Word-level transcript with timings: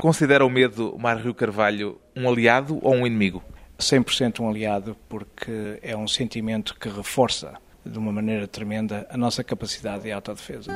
Considera 0.00 0.46
o 0.46 0.48
medo, 0.48 0.96
Mário 0.96 1.24
Rio 1.24 1.34
Carvalho, 1.34 2.00
um 2.14 2.28
aliado 2.28 2.78
ou 2.82 2.94
um 2.94 3.04
inimigo? 3.04 3.42
100% 3.80 4.38
um 4.38 4.48
aliado, 4.48 4.96
porque 5.08 5.80
é 5.82 5.96
um 5.96 6.06
sentimento 6.06 6.76
que 6.78 6.88
reforça 6.88 7.54
de 7.84 7.98
uma 7.98 8.12
maneira 8.12 8.46
tremenda 8.46 9.08
a 9.10 9.16
nossa 9.16 9.42
capacidade 9.42 10.04
de 10.04 10.12
autodefesa. 10.12 10.70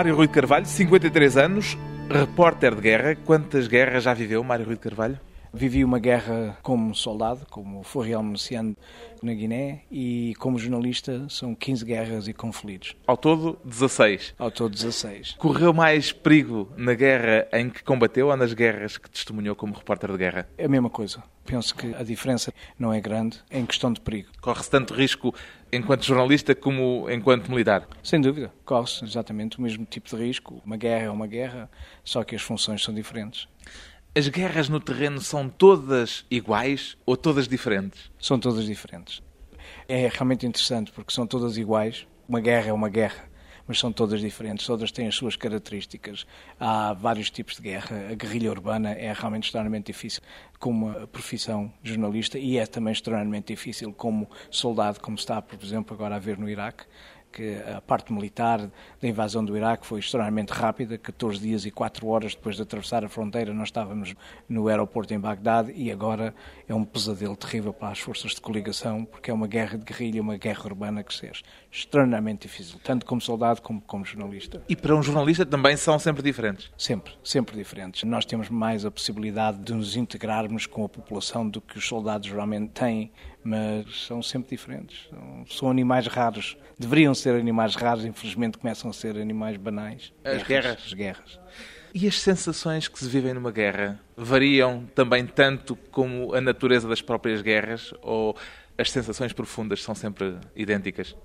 Mário 0.00 0.16
Rui 0.16 0.28
de 0.28 0.32
Carvalho, 0.32 0.64
53 0.64 1.36
anos, 1.36 1.76
repórter 2.08 2.74
de 2.74 2.80
guerra. 2.80 3.14
Quantas 3.16 3.68
guerras 3.68 4.04
já 4.04 4.14
viveu 4.14 4.42
Mário 4.42 4.64
Rui 4.64 4.76
de 4.76 4.80
Carvalho? 4.80 5.20
Vivi 5.52 5.84
uma 5.84 5.98
guerra 5.98 6.56
como 6.62 6.94
soldado, 6.94 7.46
como 7.50 7.82
Forreal 7.82 8.22
Messiano 8.22 8.76
na 9.22 9.34
Guiné, 9.34 9.82
e 9.90 10.34
como 10.38 10.58
jornalista 10.58 11.26
são 11.28 11.54
15 11.54 11.84
guerras 11.84 12.28
e 12.28 12.32
conflitos. 12.32 12.96
Ao 13.06 13.16
todo, 13.16 13.58
16. 13.64 14.34
Ao 14.38 14.50
todo, 14.50 14.72
16. 14.72 15.34
Correu 15.38 15.72
mais 15.72 16.12
perigo 16.12 16.72
na 16.76 16.94
guerra 16.94 17.48
em 17.52 17.68
que 17.68 17.82
combateu 17.82 18.28
ou 18.28 18.36
nas 18.36 18.52
guerras 18.52 18.96
que 18.96 19.10
testemunhou 19.10 19.56
como 19.56 19.74
repórter 19.74 20.10
de 20.12 20.18
guerra? 20.18 20.48
É 20.56 20.66
a 20.66 20.68
mesma 20.68 20.88
coisa. 20.88 21.22
Penso 21.44 21.74
que 21.74 21.94
a 21.94 22.02
diferença 22.04 22.54
não 22.78 22.92
é 22.92 23.00
grande 23.00 23.40
em 23.50 23.66
questão 23.66 23.92
de 23.92 24.00
perigo. 24.00 24.28
Corre-se 24.40 24.70
tanto 24.70 24.94
risco 24.94 25.34
enquanto 25.72 26.04
jornalista 26.04 26.54
como 26.54 27.10
enquanto 27.10 27.50
militar? 27.50 27.88
Sem 28.04 28.20
dúvida. 28.20 28.52
Corre-se 28.64 29.04
exatamente 29.04 29.58
o 29.58 29.62
mesmo 29.62 29.84
tipo 29.84 30.08
de 30.08 30.16
risco. 30.16 30.62
Uma 30.64 30.76
guerra 30.76 31.06
é 31.06 31.10
uma 31.10 31.26
guerra, 31.26 31.68
só 32.04 32.22
que 32.22 32.36
as 32.36 32.42
funções 32.42 32.82
são 32.84 32.94
diferentes. 32.94 33.48
As 34.12 34.26
guerras 34.26 34.68
no 34.68 34.80
terreno 34.80 35.20
são 35.20 35.48
todas 35.48 36.26
iguais 36.28 36.96
ou 37.06 37.16
todas 37.16 37.46
diferentes? 37.46 38.10
São 38.18 38.40
todas 38.40 38.64
diferentes. 38.64 39.22
É 39.86 40.08
realmente 40.08 40.44
interessante 40.44 40.90
porque 40.90 41.12
são 41.12 41.28
todas 41.28 41.56
iguais. 41.56 42.08
Uma 42.28 42.40
guerra 42.40 42.70
é 42.70 42.72
uma 42.72 42.88
guerra, 42.88 43.30
mas 43.68 43.78
são 43.78 43.92
todas 43.92 44.20
diferentes. 44.20 44.66
Todas 44.66 44.90
têm 44.90 45.06
as 45.06 45.14
suas 45.14 45.36
características. 45.36 46.26
Há 46.58 46.92
vários 46.92 47.30
tipos 47.30 47.54
de 47.54 47.62
guerra. 47.62 48.08
A 48.10 48.14
guerrilha 48.16 48.50
urbana 48.50 48.90
é 48.90 49.12
realmente 49.12 49.44
extremamente 49.44 49.86
difícil 49.86 50.22
como 50.58 50.92
profissão 51.06 51.72
jornalista 51.80 52.36
e 52.36 52.58
é 52.58 52.66
também 52.66 52.92
extremamente 52.92 53.46
difícil 53.54 53.92
como 53.92 54.28
soldado, 54.50 54.98
como 54.98 55.16
está, 55.16 55.40
por 55.40 55.56
exemplo, 55.62 55.94
agora 55.94 56.16
a 56.16 56.18
ver 56.18 56.36
no 56.36 56.50
Iraque 56.50 56.82
que 57.32 57.56
a 57.76 57.80
parte 57.80 58.12
militar 58.12 58.70
da 59.00 59.08
invasão 59.08 59.44
do 59.44 59.56
Iraque 59.56 59.86
foi 59.86 60.00
extremamente 60.00 60.50
rápida, 60.50 60.96
14 60.98 61.40
dias 61.40 61.64
e 61.64 61.70
4 61.70 62.06
horas 62.06 62.34
depois 62.34 62.56
de 62.56 62.62
atravessar 62.62 63.04
a 63.04 63.08
fronteira 63.08 63.52
nós 63.52 63.68
estávamos 63.68 64.14
no 64.48 64.68
aeroporto 64.68 65.12
em 65.14 65.20
Bagdade 65.20 65.72
e 65.74 65.90
agora 65.90 66.34
é 66.68 66.74
um 66.74 66.84
pesadelo 66.84 67.36
terrível 67.36 67.72
para 67.72 67.88
as 67.88 67.98
forças 67.98 68.32
de 68.32 68.40
coligação 68.40 69.04
porque 69.04 69.30
é 69.30 69.34
uma 69.34 69.46
guerra 69.46 69.78
de 69.78 69.84
guerrilha, 69.84 70.20
uma 70.20 70.36
guerra 70.36 70.64
urbana 70.66 71.02
que 71.02 71.14
se 71.14 71.26
é 71.26 71.32
extremamente 71.70 72.42
difícil, 72.42 72.78
tanto 72.82 73.06
como 73.06 73.20
soldado 73.20 73.62
como 73.62 73.80
como 73.80 74.04
jornalista. 74.04 74.62
E 74.68 74.76
para 74.76 74.94
um 74.94 75.02
jornalista 75.02 75.44
também 75.44 75.76
são 75.76 75.98
sempre 75.98 76.22
diferentes? 76.22 76.70
Sempre, 76.76 77.12
sempre 77.24 77.56
diferentes. 77.56 78.04
Nós 78.04 78.24
temos 78.24 78.48
mais 78.48 78.84
a 78.84 78.90
possibilidade 78.90 79.58
de 79.58 79.72
nos 79.72 79.96
integrarmos 79.96 80.66
com 80.66 80.84
a 80.84 80.88
população 80.88 81.48
do 81.48 81.60
que 81.60 81.78
os 81.78 81.86
soldados 81.86 82.28
geralmente 82.28 82.70
têm, 82.70 83.10
mas 83.42 84.06
são 84.06 84.22
sempre 84.22 84.56
diferentes. 84.56 85.08
São 85.48 85.70
animais 85.70 86.06
raros. 86.06 86.56
Deveriam 86.78 87.14
ser 87.14 87.34
animais 87.34 87.74
raros, 87.74 88.04
infelizmente 88.04 88.58
começam 88.58 88.90
a 88.90 88.92
ser 88.92 89.16
animais 89.16 89.56
banais. 89.56 90.12
As 90.24 90.42
guerras. 90.42 90.82
As 90.86 90.92
guerras. 90.92 91.38
E 91.92 92.06
as 92.06 92.20
sensações 92.20 92.86
que 92.86 92.98
se 92.98 93.08
vivem 93.08 93.34
numa 93.34 93.50
guerra 93.50 94.00
variam 94.16 94.86
também 94.94 95.26
tanto 95.26 95.74
como 95.90 96.34
a 96.34 96.40
natureza 96.40 96.88
das 96.88 97.02
próprias 97.02 97.42
guerras 97.42 97.92
ou 98.00 98.36
as 98.78 98.90
sensações 98.90 99.32
profundas 99.32 99.82
são 99.82 99.94
sempre 99.94 100.36
idênticas? 100.54 101.16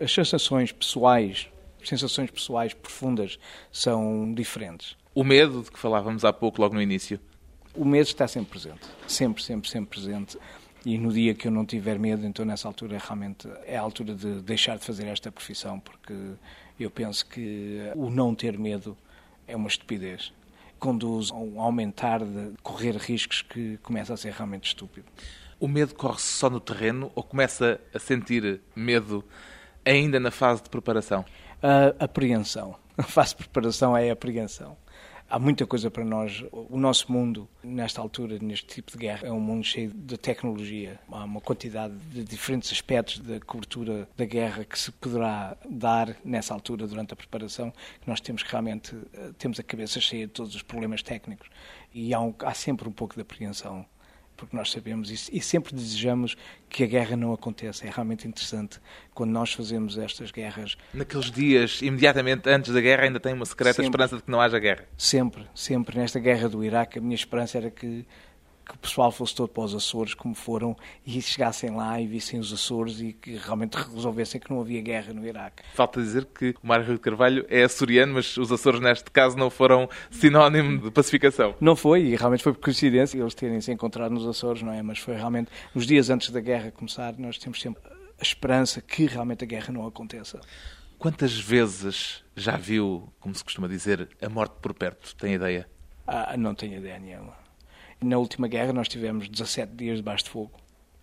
As 0.00 0.12
sensações 0.12 0.72
pessoais, 0.72 1.48
sensações 1.84 2.30
pessoais 2.30 2.72
profundas 2.72 3.38
são 3.70 4.32
diferentes. 4.32 4.96
O 5.14 5.22
medo 5.22 5.62
de 5.62 5.70
que 5.70 5.78
falávamos 5.78 6.24
há 6.24 6.32
pouco, 6.32 6.60
logo 6.62 6.74
no 6.74 6.80
início? 6.80 7.20
O 7.74 7.84
medo 7.84 8.06
está 8.06 8.26
sempre 8.26 8.50
presente. 8.50 8.86
Sempre, 9.06 9.42
sempre, 9.42 9.68
sempre 9.68 9.90
presente. 9.90 10.38
E 10.84 10.96
no 10.96 11.12
dia 11.12 11.34
que 11.34 11.48
eu 11.48 11.52
não 11.52 11.66
tiver 11.66 11.98
medo, 11.98 12.26
então 12.26 12.44
nessa 12.44 12.68
altura 12.68 12.96
é 12.96 13.00
realmente 13.02 13.48
é 13.66 13.76
a 13.76 13.80
altura 13.80 14.14
de 14.14 14.40
deixar 14.42 14.78
de 14.78 14.84
fazer 14.84 15.06
esta 15.06 15.30
profissão, 15.30 15.80
porque 15.80 16.14
eu 16.78 16.90
penso 16.90 17.26
que 17.26 17.80
o 17.96 18.08
não 18.10 18.34
ter 18.34 18.58
medo 18.58 18.96
é 19.46 19.56
uma 19.56 19.68
estupidez. 19.68 20.32
Conduz 20.78 21.32
a 21.32 21.34
um 21.34 21.60
aumentar 21.60 22.20
de 22.20 22.52
correr 22.62 22.96
riscos 22.96 23.42
que 23.42 23.78
começa 23.78 24.14
a 24.14 24.16
ser 24.16 24.32
realmente 24.32 24.68
estúpido. 24.68 25.06
O 25.58 25.66
medo 25.66 25.94
corre-se 25.94 26.26
só 26.26 26.48
no 26.48 26.60
terreno 26.60 27.10
ou 27.16 27.22
começa 27.22 27.80
a 27.92 27.98
sentir 27.98 28.60
medo 28.76 29.24
ainda 29.84 30.20
na 30.20 30.30
fase 30.30 30.62
de 30.62 30.70
preparação? 30.70 31.24
A 31.60 32.04
apreensão. 32.04 32.76
A 32.96 33.04
fase 33.04 33.30
de 33.30 33.36
preparação 33.36 33.96
é 33.96 34.10
a 34.10 34.12
apreensão. 34.12 34.76
Há 35.30 35.38
muita 35.38 35.66
coisa 35.66 35.90
para 35.90 36.04
nós. 36.06 36.42
O 36.50 36.78
nosso 36.78 37.12
mundo, 37.12 37.46
nesta 37.62 38.00
altura, 38.00 38.38
neste 38.40 38.66
tipo 38.66 38.92
de 38.92 38.96
guerra, 38.96 39.28
é 39.28 39.30
um 39.30 39.38
mundo 39.38 39.62
cheio 39.62 39.92
de 39.92 40.16
tecnologia. 40.16 40.98
Há 41.06 41.24
uma 41.24 41.40
quantidade 41.40 41.94
de 42.10 42.24
diferentes 42.24 42.72
aspectos 42.72 43.18
da 43.18 43.38
cobertura 43.38 44.08
da 44.16 44.24
guerra 44.24 44.64
que 44.64 44.78
se 44.78 44.90
poderá 44.90 45.54
dar 45.68 46.16
nessa 46.24 46.54
altura, 46.54 46.86
durante 46.86 47.12
a 47.12 47.16
preparação, 47.16 47.70
que 48.00 48.08
nós 48.08 48.22
temos 48.22 48.42
que 48.42 48.50
realmente 48.50 48.96
temos 49.36 49.60
a 49.60 49.62
cabeça 49.62 50.00
cheia 50.00 50.26
de 50.26 50.32
todos 50.32 50.54
os 50.54 50.62
problemas 50.62 51.02
técnicos. 51.02 51.50
E 51.92 52.14
há, 52.14 52.20
um, 52.20 52.34
há 52.40 52.54
sempre 52.54 52.88
um 52.88 52.92
pouco 52.92 53.14
de 53.14 53.20
apreensão 53.20 53.84
porque 54.38 54.56
nós 54.56 54.70
sabemos 54.70 55.10
isso 55.10 55.28
e 55.32 55.40
sempre 55.40 55.74
desejamos 55.74 56.36
que 56.70 56.84
a 56.84 56.86
guerra 56.86 57.16
não 57.16 57.32
aconteça. 57.32 57.84
É 57.84 57.90
realmente 57.90 58.26
interessante 58.26 58.78
quando 59.12 59.32
nós 59.32 59.52
fazemos 59.52 59.98
estas 59.98 60.30
guerras. 60.30 60.78
Naqueles 60.94 61.30
dias, 61.30 61.82
imediatamente 61.82 62.48
antes 62.48 62.72
da 62.72 62.80
guerra, 62.80 63.02
ainda 63.02 63.18
tem 63.18 63.34
uma 63.34 63.44
secreta 63.44 63.74
sempre, 63.74 63.86
esperança 63.86 64.16
de 64.16 64.22
que 64.22 64.30
não 64.30 64.40
haja 64.40 64.58
guerra? 64.58 64.86
Sempre, 64.96 65.44
sempre. 65.54 65.98
Nesta 65.98 66.20
guerra 66.20 66.48
do 66.48 66.64
Iraque, 66.64 66.98
a 66.98 67.02
minha 67.02 67.16
esperança 67.16 67.58
era 67.58 67.70
que 67.70 68.06
que 68.68 68.74
o 68.74 68.78
pessoal 68.78 69.10
fosse 69.10 69.34
todo 69.34 69.48
para 69.48 69.64
os 69.64 69.74
Açores, 69.74 70.12
como 70.12 70.34
foram, 70.34 70.76
e 71.06 71.20
chegassem 71.22 71.70
lá 71.70 71.98
e 71.98 72.06
vissem 72.06 72.38
os 72.38 72.52
Açores 72.52 73.00
e 73.00 73.14
que 73.14 73.36
realmente 73.36 73.74
resolvessem 73.74 74.38
que 74.38 74.50
não 74.50 74.60
havia 74.60 74.82
guerra 74.82 75.14
no 75.14 75.26
Iraque. 75.26 75.62
Falta 75.74 76.00
dizer 76.00 76.26
que 76.26 76.54
o 76.62 76.66
Mário 76.66 76.84
Rio 76.84 76.94
de 76.96 77.00
Carvalho 77.00 77.46
é 77.48 77.62
açoriano, 77.62 78.14
mas 78.14 78.36
os 78.36 78.52
Açores, 78.52 78.80
neste 78.80 79.10
caso, 79.10 79.38
não 79.38 79.48
foram 79.48 79.88
sinónimo 80.10 80.82
de 80.82 80.90
pacificação. 80.90 81.54
Não 81.60 81.74
foi, 81.74 82.02
e 82.02 82.16
realmente 82.16 82.42
foi 82.42 82.52
por 82.52 82.60
coincidência 82.60 83.18
eles 83.18 83.34
terem 83.34 83.60
se 83.60 83.72
encontrado 83.72 84.12
nos 84.12 84.26
Açores, 84.26 84.62
não 84.62 84.72
é? 84.72 84.82
Mas 84.82 84.98
foi 84.98 85.14
realmente, 85.14 85.50
nos 85.74 85.86
dias 85.86 86.10
antes 86.10 86.30
da 86.30 86.40
guerra 86.40 86.70
começar, 86.70 87.14
nós 87.18 87.38
temos 87.38 87.60
sempre 87.60 87.82
a 87.86 88.22
esperança 88.22 88.82
que 88.82 89.06
realmente 89.06 89.44
a 89.44 89.46
guerra 89.46 89.72
não 89.72 89.86
aconteça. 89.86 90.40
Quantas 90.98 91.38
vezes 91.38 92.24
já 92.36 92.56
viu, 92.56 93.10
como 93.20 93.34
se 93.34 93.42
costuma 93.42 93.68
dizer, 93.68 94.08
a 94.20 94.28
morte 94.28 94.56
por 94.60 94.74
perto? 94.74 95.14
Tem 95.16 95.34
ideia? 95.34 95.66
Ah, 96.06 96.36
não 96.36 96.54
tenho 96.54 96.78
ideia 96.78 96.98
nenhuma. 96.98 97.47
Na 98.00 98.18
última 98.18 98.46
guerra 98.48 98.72
nós 98.72 98.88
tivemos 98.88 99.28
17 99.28 99.72
dias 99.74 99.96
debaixo 99.98 100.24
de 100.24 100.30
fogo. 100.30 100.52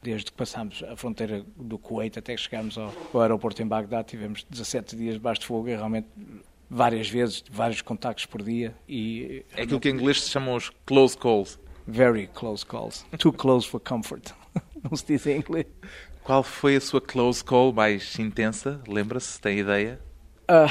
Desde 0.02 0.26
que 0.26 0.34
passámos 0.34 0.84
a 0.84 0.96
fronteira 0.96 1.44
do 1.58 1.78
Kuwait 1.78 2.18
até 2.20 2.36
que 2.36 2.42
chegámos 2.42 2.78
ao, 2.78 2.94
ao 3.14 3.22
aeroporto 3.22 3.62
em 3.62 3.68
Bagdá, 3.68 4.04
tivemos 4.04 4.46
17 4.50 4.96
dias 4.96 5.16
debaixo 5.16 5.42
de 5.42 5.48
fogo 5.48 5.68
e 5.68 5.76
realmente 5.76 6.08
várias 6.70 7.10
vezes, 7.10 7.44
vários 7.52 7.82
contactos 7.82 8.26
por 8.26 8.42
dia. 8.42 8.76
E, 8.88 9.44
é 9.56 9.64
aquilo 9.64 9.80
que 9.80 9.90
em 9.90 9.94
inglês 9.94 10.22
se 10.22 10.30
chamam 10.30 10.56
os 10.56 10.72
close 10.86 11.18
calls. 11.18 11.60
Very 11.88 12.28
close 12.28 12.66
calls. 12.66 13.06
Too 13.18 13.34
close 13.34 13.68
for 13.68 13.80
comfort. 13.80 14.32
Não 14.84 14.96
se 14.96 15.06
diz 15.06 15.26
em 15.28 15.38
inglês. 15.38 15.66
Qual 16.24 16.42
foi 16.44 16.76
a 16.76 16.82
sua 16.82 17.02
close 17.02 17.44
call 17.44 17.72
mais 17.72 18.18
intensa? 18.18 18.82
Lembra-se? 18.88 19.40
Tem 19.40 19.60
ideia? 19.60 20.00
Uh, 20.50 20.70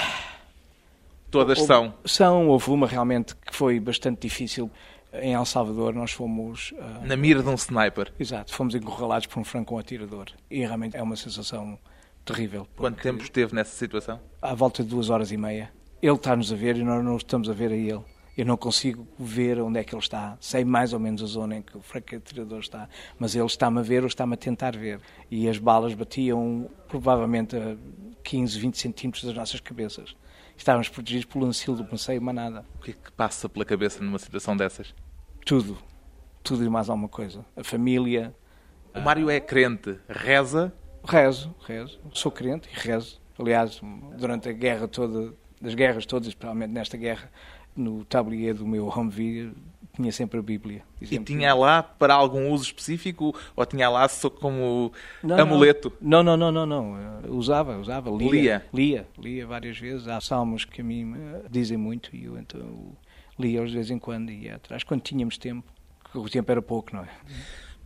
Todas 1.31 1.59
houve, 1.59 1.69
são. 1.69 1.95
São. 2.05 2.49
Houve 2.49 2.71
uma 2.71 2.87
realmente 2.87 3.35
que 3.37 3.55
foi 3.55 3.79
bastante 3.79 4.23
difícil 4.23 4.71
em 5.21 5.35
El 5.35 5.45
Salvador 5.45 5.95
nós 5.95 6.13
fomos... 6.13 6.73
Uh, 6.73 7.07
Na 7.07 7.17
mira 7.17 7.43
de 7.43 7.49
um 7.49 7.55
sniper. 7.55 8.13
Exato, 8.19 8.55
fomos 8.55 8.75
encurralados 8.75 9.27
por 9.27 9.41
um 9.41 9.45
franco 9.45 9.79
atirador. 9.79 10.27
E 10.51 10.61
realmente 10.61 10.97
é 10.97 11.03
uma 11.03 11.17
sensação 11.17 11.79
terrível. 12.25 12.67
Quanto 12.77 13.03
tempo 13.03 13.23
esteve 13.23 13.55
nessa 13.55 13.77
situação? 13.77 14.21
À 14.41 14.55
volta 14.55 14.83
de 14.83 14.89
duas 14.89 15.11
horas 15.11 15.31
e 15.31 15.37
meia. 15.37 15.71
Ele 16.03 16.15
está-nos 16.15 16.53
a 16.53 16.57
ver 16.57 16.77
e 16.77 16.83
nós 16.83 17.05
não 17.05 17.17
estamos 17.17 17.49
a 17.49 17.53
ver 17.53 17.71
a 17.71 17.77
ele. 17.77 18.03
Eu 18.37 18.45
não 18.45 18.57
consigo 18.57 19.07
ver 19.17 19.61
onde 19.61 19.79
é 19.79 19.85
que 19.85 19.95
ele 19.95 20.03
está. 20.03 20.37
Sei 20.41 20.65
mais 20.65 20.93
ou 20.93 20.99
menos 20.99 21.23
a 21.23 21.27
zona 21.27 21.57
em 21.57 21.63
que 21.63 21.77
o 21.77 21.81
franco-atirador 21.81 22.59
está, 22.59 22.89
mas 23.17 23.35
ele 23.37 23.47
está-me 23.47 23.79
a 23.79 23.83
ver 23.83 24.03
ou 24.03 24.09
está-me 24.09 24.35
a 24.35 24.37
tentar 24.37 24.77
ver. 24.77 25.01
E 25.31 25.49
as 25.49 25.57
balas 25.57 25.95
batiam 25.95 26.69
provavelmente 26.89 27.57
a 27.57 27.77
15, 28.25 28.59
20 28.59 28.79
centímetros 28.79 29.25
das 29.25 29.35
nossas 29.35 29.61
cabeças. 29.61 30.17
Estávamos 30.57 30.89
protegidos 30.89 31.27
pelo 31.27 31.45
lancil 31.45 31.77
do 31.77 31.85
Penseio, 31.85 32.21
mas 32.21 32.35
nada. 32.35 32.65
O 32.79 32.83
que 32.83 32.91
é 32.91 32.95
que 32.95 33.13
passa 33.13 33.49
pela 33.49 33.65
cabeça 33.65 34.03
numa 34.03 34.19
situação 34.19 34.57
dessas? 34.57 34.95
Tudo. 35.45 35.77
Tudo 36.43 36.65
e 36.65 36.69
mais 36.69 36.89
alguma 36.89 37.09
coisa. 37.09 37.45
A 37.57 37.65
família. 37.65 38.35
O 38.95 39.01
Mário 39.01 39.29
é 39.29 39.41
crente, 39.41 39.99
reza? 40.09 40.73
Rezo, 41.05 41.55
rezo. 41.67 42.01
Sou 42.13 42.31
crente 42.33 42.69
e 42.73 42.79
rezo. 42.79 43.21
Aliás, 43.39 43.81
durante 44.17 44.49
a 44.49 44.53
guerra 44.53 44.87
toda, 44.87 45.35
das 45.61 45.75
guerras 45.75 46.07
todas, 46.07 46.29
especialmente 46.29 46.71
nesta 46.71 46.97
guerra, 46.97 47.31
no 47.77 48.05
tablier 48.05 48.55
do 48.55 48.67
meu 48.67 48.89
Humvee 48.89 49.53
tinha 49.95 50.11
sempre 50.11 50.39
a 50.39 50.43
Bíblia. 50.43 50.83
E 51.01 51.19
tinha 51.19 51.55
lá 51.55 51.83
para 51.83 52.15
algum 52.15 52.51
uso 52.51 52.65
específico 52.65 53.35
ou 53.55 53.67
tinha 53.67 53.89
lá 53.89 54.09
só 54.09 54.29
como 54.29 54.93
não, 55.23 55.39
amuleto? 55.39 55.93
Não, 56.01 56.23
não, 56.23 56.37
não, 56.37 56.51
não, 56.51 56.67
não. 56.67 56.97
Usava, 57.29 57.79
usava. 57.79 58.11
Lia, 58.11 58.31
lia. 58.31 58.67
Lia, 58.73 59.07
lia 59.19 59.47
várias 59.47 59.79
vezes. 59.79 60.09
Há 60.09 60.21
salmos 60.21 60.65
que 60.65 60.81
a 60.81 60.85
mim 60.85 61.15
dizem 61.51 61.77
muito 61.77 62.15
e 62.15 62.25
eu 62.25 62.39
então 62.39 62.93
lia-os 63.39 63.71
de 63.71 63.77
vez 63.77 63.91
em 63.91 63.99
quando 63.99 64.31
e 64.31 64.45
ia 64.45 64.57
atrás, 64.57 64.83
quando 64.83 65.03
tínhamos 65.03 65.39
tempo. 65.39 65.67
Porque 66.03 66.19
o 66.19 66.31
tempo 66.31 66.51
era 66.51 66.63
pouco, 66.63 66.95
não 66.95 67.03
é? 67.03 67.09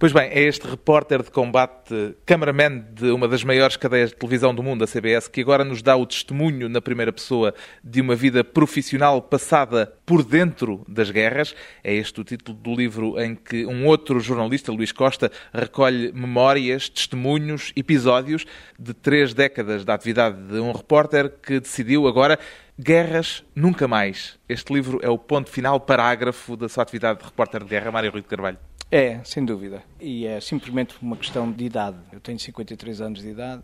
Pois 0.01 0.13
bem, 0.13 0.29
é 0.31 0.43
este 0.43 0.65
repórter 0.65 1.25
de 1.25 1.31
combate, 1.33 2.15
cameraman 2.25 2.87
de 2.93 3.11
uma 3.11 3.27
das 3.27 3.43
maiores 3.43 3.77
cadeias 3.77 4.11
de 4.11 4.15
televisão 4.15 4.55
do 4.55 4.63
mundo, 4.63 4.85
a 4.85 4.87
CBS, 4.87 5.27
que 5.27 5.41
agora 5.41 5.65
nos 5.65 5.83
dá 5.83 5.97
o 5.97 6.07
testemunho 6.07 6.69
na 6.69 6.81
primeira 6.81 7.13
pessoa 7.13 7.53
de 7.83 8.01
uma 8.01 8.15
vida 8.15 8.45
profissional 8.45 9.21
passada 9.21 9.93
por 10.07 10.23
dentro 10.23 10.85
das 10.87 11.11
guerras. 11.11 11.53
É 11.83 11.93
este 11.93 12.21
o 12.21 12.23
título 12.23 12.57
do 12.57 12.77
livro 12.77 13.21
em 13.21 13.35
que 13.35 13.67
um 13.67 13.87
outro 13.87 14.21
jornalista, 14.21 14.71
Luís 14.71 14.93
Costa, 14.93 15.33
recolhe 15.53 16.13
memórias, 16.13 16.89
testemunhos, 16.89 17.73
episódios 17.75 18.47
de 18.79 18.95
três 18.95 19.35
décadas 19.35 19.85
da 19.85 19.95
atividade 19.95 20.41
de 20.47 20.61
um 20.61 20.71
repórter 20.71 21.29
que 21.43 21.59
decidiu 21.59 22.07
agora 22.07 22.39
Guerras 22.79 23.43
Nunca 23.53 23.89
Mais. 23.89 24.39
Este 24.49 24.73
livro 24.73 25.01
é 25.03 25.11
o 25.11 25.19
ponto 25.19 25.51
final, 25.51 25.81
parágrafo 25.81 26.57
da 26.57 26.69
sua 26.69 26.85
atividade 26.85 27.19
de 27.19 27.25
repórter 27.25 27.65
de 27.65 27.71
guerra, 27.71 27.91
Mário 27.91 28.13
Rui 28.13 28.23
de 28.23 28.29
Carvalho. 28.29 28.59
É, 28.91 29.21
sem 29.25 29.45
dúvida. 29.45 29.83
E 30.01 30.27
é 30.27 30.41
simplesmente 30.41 30.97
uma 31.03 31.17
questão 31.17 31.51
de 31.51 31.65
idade. 31.65 31.99
Eu 32.13 32.21
tenho 32.21 32.39
53 32.39 33.01
anos 33.01 33.21
de 33.21 33.29
idade, 33.29 33.63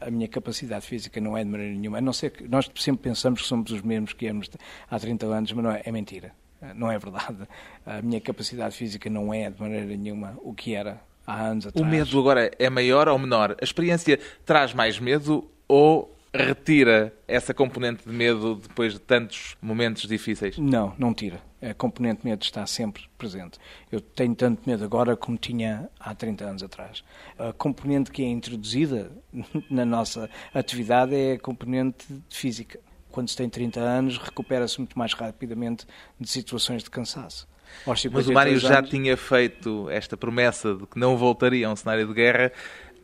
a 0.00 0.10
minha 0.10 0.28
capacidade 0.28 0.86
física 0.86 1.20
não 1.20 1.36
é 1.36 1.44
de 1.44 1.50
maneira 1.50 1.72
nenhuma. 1.72 1.98
A 1.98 2.00
não 2.00 2.12
ser 2.12 2.30
que 2.30 2.46
nós 2.48 2.70
sempre 2.76 3.02
pensamos 3.02 3.42
que 3.42 3.48
somos 3.48 3.70
os 3.70 3.82
mesmos 3.82 4.12
que 4.12 4.26
éramos 4.26 4.50
há 4.90 4.98
30 4.98 5.26
anos, 5.26 5.52
mas 5.52 5.64
não 5.64 5.70
é, 5.70 5.82
é 5.84 5.92
mentira. 5.92 6.32
Não 6.74 6.90
é 6.90 6.98
verdade. 6.98 7.46
A 7.84 8.00
minha 8.00 8.20
capacidade 8.20 8.74
física 8.74 9.10
não 9.10 9.32
é 9.32 9.50
de 9.50 9.60
maneira 9.60 9.86
nenhuma 9.86 10.36
o 10.42 10.54
que 10.54 10.74
era 10.74 11.00
há 11.26 11.42
anos 11.42 11.66
atrás. 11.66 11.86
O 11.86 11.90
medo 11.90 12.18
agora 12.18 12.50
é 12.58 12.70
maior 12.70 13.08
ou 13.08 13.18
menor? 13.18 13.56
A 13.60 13.64
experiência 13.64 14.18
traz 14.44 14.72
mais 14.72 14.98
medo 14.98 15.48
ou 15.68 16.14
retira 16.32 17.14
essa 17.28 17.54
componente 17.54 18.08
de 18.08 18.12
medo 18.12 18.56
depois 18.56 18.94
de 18.94 18.98
tantos 18.98 19.56
momentos 19.62 20.08
difíceis? 20.08 20.58
Não, 20.58 20.94
não 20.98 21.14
tira. 21.14 21.40
A 21.70 21.72
componente 21.72 22.20
medo 22.24 22.42
está 22.42 22.66
sempre 22.66 23.04
presente. 23.16 23.58
Eu 23.90 24.00
tenho 24.00 24.34
tanto 24.34 24.68
medo 24.68 24.84
agora 24.84 25.16
como 25.16 25.38
tinha 25.38 25.88
há 25.98 26.14
30 26.14 26.44
anos 26.44 26.62
atrás. 26.62 27.02
A 27.38 27.52
componente 27.52 28.10
que 28.10 28.22
é 28.22 28.26
introduzida 28.26 29.10
na 29.70 29.84
nossa 29.84 30.28
atividade 30.52 31.14
é 31.14 31.32
a 31.32 31.38
componente 31.38 32.06
física. 32.28 32.78
Quando 33.10 33.28
se 33.28 33.36
tem 33.36 33.48
30 33.48 33.80
anos, 33.80 34.18
recupera-se 34.18 34.78
muito 34.78 34.98
mais 34.98 35.14
rapidamente 35.14 35.86
de 36.18 36.28
situações 36.28 36.82
de 36.82 36.90
cansaço. 36.90 37.48
Mas 37.86 38.28
o 38.28 38.32
Mário 38.32 38.58
já 38.58 38.82
tinha 38.82 39.16
feito 39.16 39.88
esta 39.90 40.16
promessa 40.16 40.74
de 40.74 40.86
que 40.86 40.98
não 40.98 41.16
voltaria 41.16 41.66
a 41.66 41.72
um 41.72 41.76
cenário 41.76 42.06
de 42.06 42.14
guerra 42.14 42.52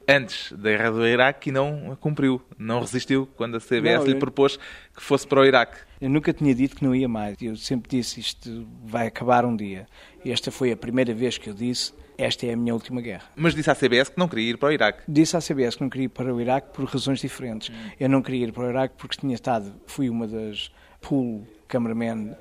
antes 0.09 0.53
da 0.53 0.71
guerra 0.71 0.91
do 0.91 1.07
Iraque 1.07 1.51
e 1.51 1.53
não 1.53 1.93
a 1.93 1.97
cumpriu. 1.97 2.41
Não 2.59 2.81
resistiu 2.81 3.29
quando 3.37 3.57
a 3.57 3.61
CBS 3.61 4.01
não, 4.01 4.07
eu... 4.07 4.13
lhe 4.13 4.19
propôs 4.19 4.57
que 4.95 5.03
fosse 5.03 5.27
para 5.27 5.41
o 5.41 5.45
Iraque. 5.45 5.79
Eu 6.01 6.11
nunca 6.11 6.33
tinha 6.33 6.55
dito 6.55 6.77
que 6.77 6.85
não 6.85 6.95
ia 6.95 7.09
mais. 7.09 7.37
Eu 7.41 7.57
sempre 7.57 7.89
disse 7.89 8.21
isto 8.21 8.67
vai 8.85 9.07
acabar 9.07 9.45
um 9.45 9.55
dia. 9.55 9.87
Esta 10.25 10.51
foi 10.51 10.73
a 10.73 10.77
primeira 10.77 11.15
vez 11.15 11.39
que 11.39 11.49
eu 11.49 11.55
disse 11.55 11.93
esta 12.21 12.45
é 12.45 12.53
a 12.53 12.57
minha 12.57 12.75
última 12.75 13.01
guerra. 13.01 13.25
Mas 13.35 13.55
disse 13.55 13.71
à 13.71 13.75
CBS 13.75 14.11
que 14.11 14.19
não 14.19 14.29
queria 14.29 14.51
ir 14.51 14.59
para 14.59 14.69
o 14.69 14.73
Iraque. 14.73 15.03
Disse 15.09 15.39
à 15.39 15.41
CBS 15.41 15.77
que 15.77 15.83
não 15.83 15.89
queria 15.89 16.05
ir 16.05 16.11
para 16.11 16.35
o 16.35 16.39
Iraque 16.39 16.69
por 16.71 16.85
razões 16.85 17.19
diferentes. 17.19 17.71
Hum. 17.71 17.91
Eu 17.99 18.11
não 18.11 18.21
queria 18.21 18.47
ir 18.47 18.53
para 18.53 18.65
o 18.65 18.69
Iraque 18.69 18.95
porque 18.99 19.17
tinha 19.19 19.35
estado, 19.35 19.73
fui 19.87 20.11
uma 20.11 20.29
das 20.29 20.71
pool 21.01 21.47
cameraman 21.67 22.37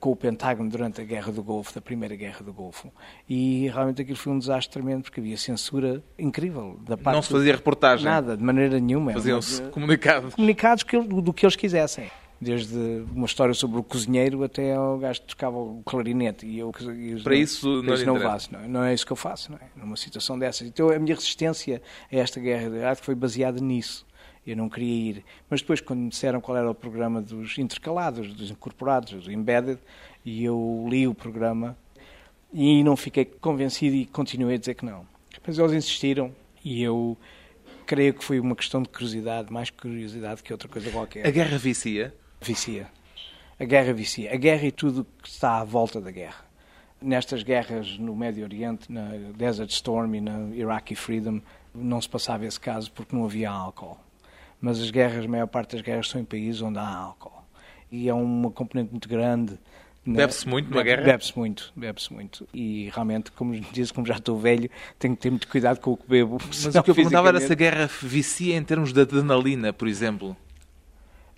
com 0.00 0.12
o 0.12 0.16
Pentágono 0.16 0.70
durante 0.70 1.00
a 1.00 1.04
Guerra 1.04 1.32
do 1.32 1.42
Golfo, 1.42 1.74
da 1.74 1.80
Primeira 1.80 2.14
Guerra 2.14 2.40
do 2.44 2.52
Golfo. 2.52 2.92
E 3.28 3.68
realmente 3.68 4.02
aquilo 4.02 4.16
foi 4.16 4.32
um 4.32 4.38
desastre 4.38 4.72
tremendo, 4.72 5.02
porque 5.02 5.20
havia 5.20 5.36
censura 5.36 6.02
incrível 6.18 6.78
da 6.86 6.96
parte. 6.96 7.16
Não 7.16 7.22
se 7.22 7.30
fazia 7.30 7.54
reportagem? 7.54 8.04
Nada, 8.04 8.36
de 8.36 8.42
maneira 8.42 8.78
nenhuma. 8.78 9.12
Faziam-se 9.12 9.62
comunicados. 9.70 10.34
Comunicados 10.34 10.84
do, 10.84 11.32
que 11.32 11.44
eles 11.44 11.56
quisessem 11.56 12.10
desde 12.40 13.04
uma 13.12 13.26
história 13.26 13.52
sobre 13.52 13.80
o 13.80 13.82
cozinheiro 13.82 14.44
até 14.44 14.74
ao 14.74 14.98
gajo 14.98 15.20
que 15.22 15.26
tocava 15.26 15.56
o 15.56 15.82
clarinete. 15.84 16.46
E 16.46 16.58
eu, 16.58 16.72
e 16.96 17.20
para 17.20 17.34
isso 17.34 17.82
não, 17.82 18.14
não 18.14 18.20
faço, 18.20 18.52
não, 18.52 18.60
é? 18.60 18.68
não 18.68 18.84
é 18.84 18.94
isso 18.94 19.04
que 19.04 19.12
eu 19.12 19.16
faço, 19.16 19.50
não 19.50 19.58
é? 19.58 19.68
Numa 19.76 19.96
situação 19.96 20.38
dessas. 20.38 20.68
Então 20.68 20.88
a 20.88 20.98
minha 20.98 21.14
resistência 21.14 21.82
a 22.10 22.16
esta 22.16 22.38
guerra 22.38 22.70
de 22.70 22.82
arte 22.82 23.02
foi 23.02 23.14
baseada 23.14 23.60
nisso. 23.60 24.06
Eu 24.48 24.56
não 24.56 24.68
queria 24.70 25.10
ir. 25.10 25.24
Mas 25.50 25.60
depois, 25.60 25.78
quando 25.78 26.00
me 26.00 26.08
disseram 26.08 26.40
qual 26.40 26.56
era 26.56 26.70
o 26.70 26.74
programa 26.74 27.20
dos 27.20 27.58
intercalados, 27.58 28.32
dos 28.32 28.50
incorporados, 28.50 29.12
dos 29.12 29.28
embedded, 29.28 29.78
e 30.24 30.42
eu 30.42 30.86
li 30.88 31.06
o 31.06 31.14
programa 31.14 31.76
e 32.50 32.82
não 32.82 32.96
fiquei 32.96 33.26
convencido 33.26 33.94
e 33.94 34.06
continuei 34.06 34.54
a 34.54 34.58
dizer 34.58 34.74
que 34.74 34.86
não. 34.86 35.06
Mas 35.46 35.58
eles 35.58 35.72
insistiram 35.72 36.34
e 36.64 36.82
eu 36.82 37.14
creio 37.84 38.14
que 38.14 38.24
foi 38.24 38.40
uma 38.40 38.56
questão 38.56 38.82
de 38.82 38.88
curiosidade, 38.88 39.52
mais 39.52 39.68
curiosidade 39.68 40.42
que 40.42 40.50
outra 40.50 40.66
coisa 40.66 40.90
qualquer. 40.90 41.26
A 41.26 41.30
guerra 41.30 41.58
vicia? 41.58 42.14
Vicia. 42.40 42.88
A 43.60 43.64
guerra 43.66 43.92
vicia. 43.92 44.32
A 44.32 44.36
guerra 44.36 44.66
e 44.66 44.72
tudo 44.72 45.06
que 45.22 45.28
está 45.28 45.58
à 45.60 45.64
volta 45.64 46.00
da 46.00 46.10
guerra. 46.10 46.46
Nestas 47.02 47.42
guerras 47.42 47.98
no 47.98 48.16
Médio 48.16 48.44
Oriente, 48.44 48.90
na 48.90 49.10
Desert 49.36 49.70
Storm 49.70 50.14
e 50.14 50.20
na 50.22 50.54
Iraqi 50.54 50.94
Freedom, 50.94 51.42
não 51.74 52.00
se 52.00 52.08
passava 52.08 52.46
esse 52.46 52.58
caso 52.58 52.90
porque 52.90 53.14
não 53.14 53.26
havia 53.26 53.50
álcool 53.50 54.07
mas 54.60 54.80
as 54.80 54.90
guerras, 54.90 55.24
a 55.24 55.28
maior 55.28 55.46
parte 55.46 55.76
das 55.76 55.82
guerras 55.82 56.08
são 56.08 56.20
em 56.20 56.24
países 56.24 56.60
onde 56.62 56.78
há 56.78 56.88
álcool. 56.88 57.42
E 57.90 58.08
é 58.08 58.14
uma 58.14 58.50
componente 58.50 58.90
muito 58.90 59.08
grande. 59.08 59.58
Né? 60.04 60.16
Bebe-se 60.16 60.48
muito 60.48 60.70
numa 60.70 60.82
guerra? 60.82 61.02
Bebe-se 61.02 61.38
muito, 61.38 61.72
bebe-se 61.76 62.12
muito. 62.12 62.48
E 62.52 62.90
realmente, 62.94 63.30
como 63.32 63.58
disse, 63.72 63.92
como 63.92 64.06
já 64.06 64.16
estou 64.16 64.38
velho, 64.38 64.70
tenho 64.98 65.14
que 65.14 65.22
ter 65.22 65.30
muito 65.30 65.46
cuidado 65.48 65.80
com 65.80 65.92
o 65.92 65.96
que 65.96 66.08
bebo. 66.08 66.38
Mas 66.46 66.74
o 66.74 66.82
que 66.82 66.90
eu 66.90 66.94
perguntava 66.94 67.28
era 67.28 67.40
se 67.40 67.52
a 67.52 67.54
guerra 67.54 67.88
vicia 68.02 68.56
em 68.56 68.62
termos 68.62 68.92
de 68.92 69.00
adrenalina, 69.00 69.72
por 69.72 69.86
exemplo. 69.86 70.36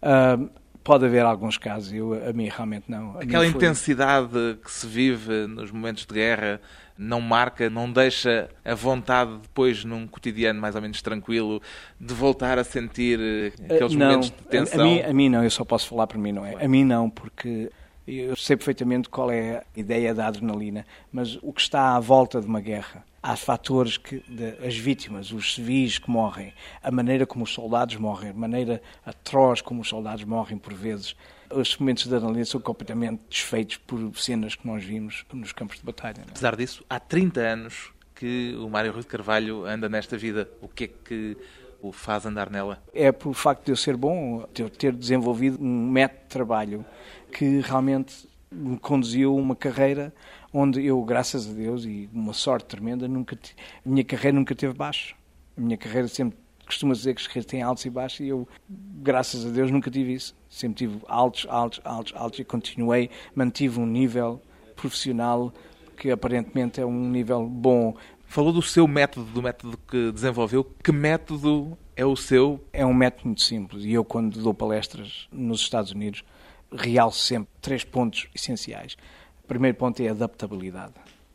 Uh, 0.02 0.48
pode 0.82 1.04
haver 1.04 1.24
alguns 1.24 1.58
casos, 1.58 1.92
eu, 1.92 2.14
a 2.28 2.32
mim 2.32 2.48
realmente 2.48 2.84
não. 2.88 3.16
A 3.16 3.22
Aquela 3.22 3.44
foi... 3.44 3.54
intensidade 3.54 4.58
que 4.62 4.70
se 4.70 4.86
vive 4.86 5.46
nos 5.46 5.70
momentos 5.70 6.06
de 6.06 6.14
guerra 6.14 6.60
não 7.00 7.20
marca, 7.20 7.70
não 7.70 7.90
deixa 7.90 8.50
a 8.62 8.74
vontade 8.74 9.38
depois, 9.38 9.84
num 9.84 10.06
cotidiano 10.06 10.60
mais 10.60 10.74
ou 10.74 10.82
menos 10.82 11.00
tranquilo, 11.00 11.62
de 11.98 12.12
voltar 12.12 12.58
a 12.58 12.64
sentir 12.64 13.18
eh, 13.18 13.74
aqueles 13.74 13.94
não, 13.94 14.06
momentos 14.06 14.30
de 14.30 14.42
tensão? 14.42 14.80
A, 14.80 14.82
a, 14.82 14.86
mim, 14.86 15.00
a 15.02 15.12
mim 15.14 15.28
não, 15.30 15.42
eu 15.42 15.50
só 15.50 15.64
posso 15.64 15.88
falar 15.88 16.06
para 16.06 16.18
mim, 16.18 16.30
não 16.30 16.44
é? 16.44 16.62
A 16.62 16.68
mim 16.68 16.84
não, 16.84 17.08
porque 17.08 17.70
eu 18.06 18.36
sei 18.36 18.54
perfeitamente 18.54 19.08
qual 19.08 19.30
é 19.30 19.58
a 19.58 19.64
ideia 19.80 20.14
da 20.14 20.26
adrenalina, 20.26 20.84
mas 21.10 21.38
o 21.42 21.54
que 21.54 21.62
está 21.62 21.96
à 21.96 22.00
volta 22.00 22.38
de 22.38 22.46
uma 22.46 22.60
guerra, 22.60 23.02
há 23.22 23.34
fatores 23.34 23.96
que 23.96 24.22
de, 24.28 24.66
as 24.66 24.76
vítimas, 24.76 25.32
os 25.32 25.54
civis 25.54 25.98
que 25.98 26.10
morrem, 26.10 26.52
a 26.82 26.90
maneira 26.90 27.24
como 27.24 27.44
os 27.44 27.52
soldados 27.52 27.96
morrem, 27.96 28.30
a 28.30 28.34
maneira 28.34 28.82
atroz 29.06 29.62
como 29.62 29.80
os 29.80 29.88
soldados 29.88 30.24
morrem 30.24 30.58
por 30.58 30.74
vezes, 30.74 31.16
os 31.52 31.76
momentos 31.76 32.06
de 32.06 32.14
adrenalina 32.14 32.44
são 32.44 32.60
completamente 32.60 33.20
desfeitos 33.28 33.76
por 33.76 34.16
cenas 34.16 34.54
que 34.54 34.66
nós 34.66 34.84
vimos 34.84 35.24
nos 35.32 35.52
campos 35.52 35.78
de 35.78 35.84
batalha. 35.84 36.20
É? 36.20 36.30
Apesar 36.30 36.56
disso, 36.56 36.84
há 36.88 36.98
30 37.00 37.40
anos 37.40 37.92
que 38.14 38.54
o 38.56 38.68
Mário 38.68 38.92
Rui 38.92 39.00
de 39.00 39.08
Carvalho 39.08 39.64
anda 39.64 39.88
nesta 39.88 40.16
vida. 40.16 40.48
O 40.60 40.68
que 40.68 40.84
é 40.84 40.88
que 40.88 41.36
o 41.80 41.90
faz 41.90 42.26
andar 42.26 42.50
nela? 42.50 42.82
É 42.92 43.10
por 43.10 43.32
facto 43.34 43.64
de 43.64 43.72
eu 43.72 43.76
ser 43.76 43.96
bom, 43.96 44.46
de 44.52 44.62
eu 44.62 44.68
ter 44.68 44.92
desenvolvido 44.92 45.58
um 45.62 45.88
método 45.88 46.20
de 46.22 46.28
trabalho 46.28 46.84
que 47.32 47.60
realmente 47.60 48.28
me 48.50 48.78
conduziu 48.78 49.34
uma 49.34 49.56
carreira 49.56 50.12
onde 50.52 50.84
eu, 50.84 51.02
graças 51.02 51.48
a 51.48 51.52
Deus, 51.52 51.84
e 51.84 52.10
uma 52.12 52.32
sorte 52.32 52.66
tremenda, 52.66 53.06
nunca 53.06 53.36
a 53.36 53.88
minha 53.88 54.04
carreira 54.04 54.36
nunca 54.36 54.54
teve 54.54 54.74
baixo. 54.74 55.14
A 55.56 55.60
minha 55.60 55.78
carreira 55.78 56.08
sempre 56.08 56.38
costuma 56.70 56.94
dizer 56.94 57.14
que 57.14 57.42
têm 57.42 57.62
altos 57.62 57.84
e 57.84 57.90
baixos 57.90 58.20
e 58.20 58.28
eu, 58.28 58.46
graças 58.68 59.44
a 59.44 59.50
Deus, 59.50 59.70
nunca 59.70 59.90
tive 59.90 60.14
isso. 60.14 60.36
Sempre 60.48 60.86
tive 60.86 61.00
altos, 61.08 61.46
altos, 61.48 61.80
altos, 61.84 62.12
altos 62.16 62.38
e 62.38 62.44
continuei, 62.44 63.10
mantive 63.34 63.80
um 63.80 63.86
nível 63.86 64.40
profissional 64.76 65.52
que 65.96 66.10
aparentemente 66.10 66.80
é 66.80 66.86
um 66.86 67.10
nível 67.10 67.44
bom. 67.46 67.94
Falou 68.24 68.52
do 68.52 68.62
seu 68.62 68.86
método, 68.86 69.26
do 69.32 69.42
método 69.42 69.76
que 69.76 70.12
desenvolveu. 70.12 70.64
Que 70.82 70.92
método 70.92 71.76
é 71.96 72.06
o 72.06 72.14
seu? 72.14 72.64
É 72.72 72.86
um 72.86 72.94
método 72.94 73.26
muito 73.26 73.42
simples 73.42 73.84
e 73.84 73.92
eu, 73.92 74.04
quando 74.04 74.40
dou 74.40 74.54
palestras 74.54 75.28
nos 75.32 75.60
Estados 75.60 75.90
Unidos, 75.90 76.24
realço 76.72 77.18
sempre 77.18 77.50
três 77.60 77.82
pontos 77.82 78.28
essenciais. 78.34 78.96
O 79.42 79.48
primeiro 79.48 79.76
ponto 79.76 80.00
é 80.00 80.08
a 80.08 80.12
adaptabilidade. 80.12 80.94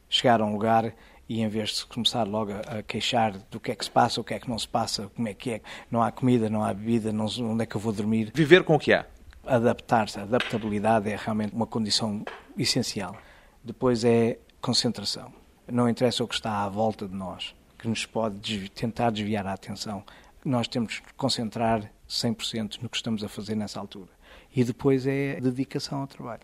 Chegar 0.09 0.39
a 0.39 0.45
um 0.45 0.53
lugar 0.53 0.95
e 1.27 1.41
em 1.41 1.47
vez 1.47 1.69
de 1.77 1.85
começar 1.87 2.23
logo 2.23 2.51
a 2.53 2.83
queixar 2.83 3.37
do 3.49 3.59
que 3.59 3.71
é 3.71 3.75
que 3.75 3.83
se 3.83 3.91
passa, 3.91 4.21
o 4.21 4.23
que 4.23 4.33
é 4.33 4.39
que 4.39 4.49
não 4.49 4.59
se 4.59 4.67
passa, 4.67 5.09
como 5.15 5.27
é 5.27 5.33
que 5.33 5.51
é, 5.51 5.61
não 5.89 6.01
há 6.01 6.11
comida, 6.11 6.49
não 6.49 6.63
há 6.63 6.73
bebida, 6.73 7.11
não, 7.11 7.25
onde 7.25 7.63
é 7.63 7.65
que 7.65 7.75
eu 7.75 7.81
vou 7.81 7.91
dormir. 7.91 8.31
Viver 8.33 8.63
com 8.63 8.75
o 8.75 8.79
que 8.79 8.93
há. 8.93 9.05
Adaptar-se, 9.45 10.19
a 10.19 10.23
adaptabilidade 10.23 11.09
é 11.09 11.15
realmente 11.15 11.53
uma 11.53 11.65
condição 11.65 12.23
essencial. 12.57 13.15
Depois 13.63 14.03
é 14.03 14.37
concentração. 14.61 15.33
Não 15.67 15.89
interessa 15.89 16.23
o 16.23 16.27
que 16.27 16.35
está 16.35 16.63
à 16.63 16.69
volta 16.69 17.07
de 17.07 17.15
nós, 17.15 17.55
que 17.77 17.87
nos 17.87 18.05
pode 18.05 18.37
desvi 18.37 18.69
tentar 18.69 19.09
desviar 19.09 19.47
a 19.47 19.53
atenção. 19.53 20.03
Nós 20.43 20.67
temos 20.67 20.99
que 20.99 21.13
concentrar 21.15 21.91
100% 22.07 22.81
no 22.81 22.89
que 22.89 22.97
estamos 22.97 23.23
a 23.23 23.27
fazer 23.27 23.55
nessa 23.55 23.79
altura. 23.79 24.11
E 24.55 24.63
depois 24.63 25.07
é 25.07 25.39
dedicação 25.41 26.01
ao 26.01 26.07
trabalho. 26.07 26.43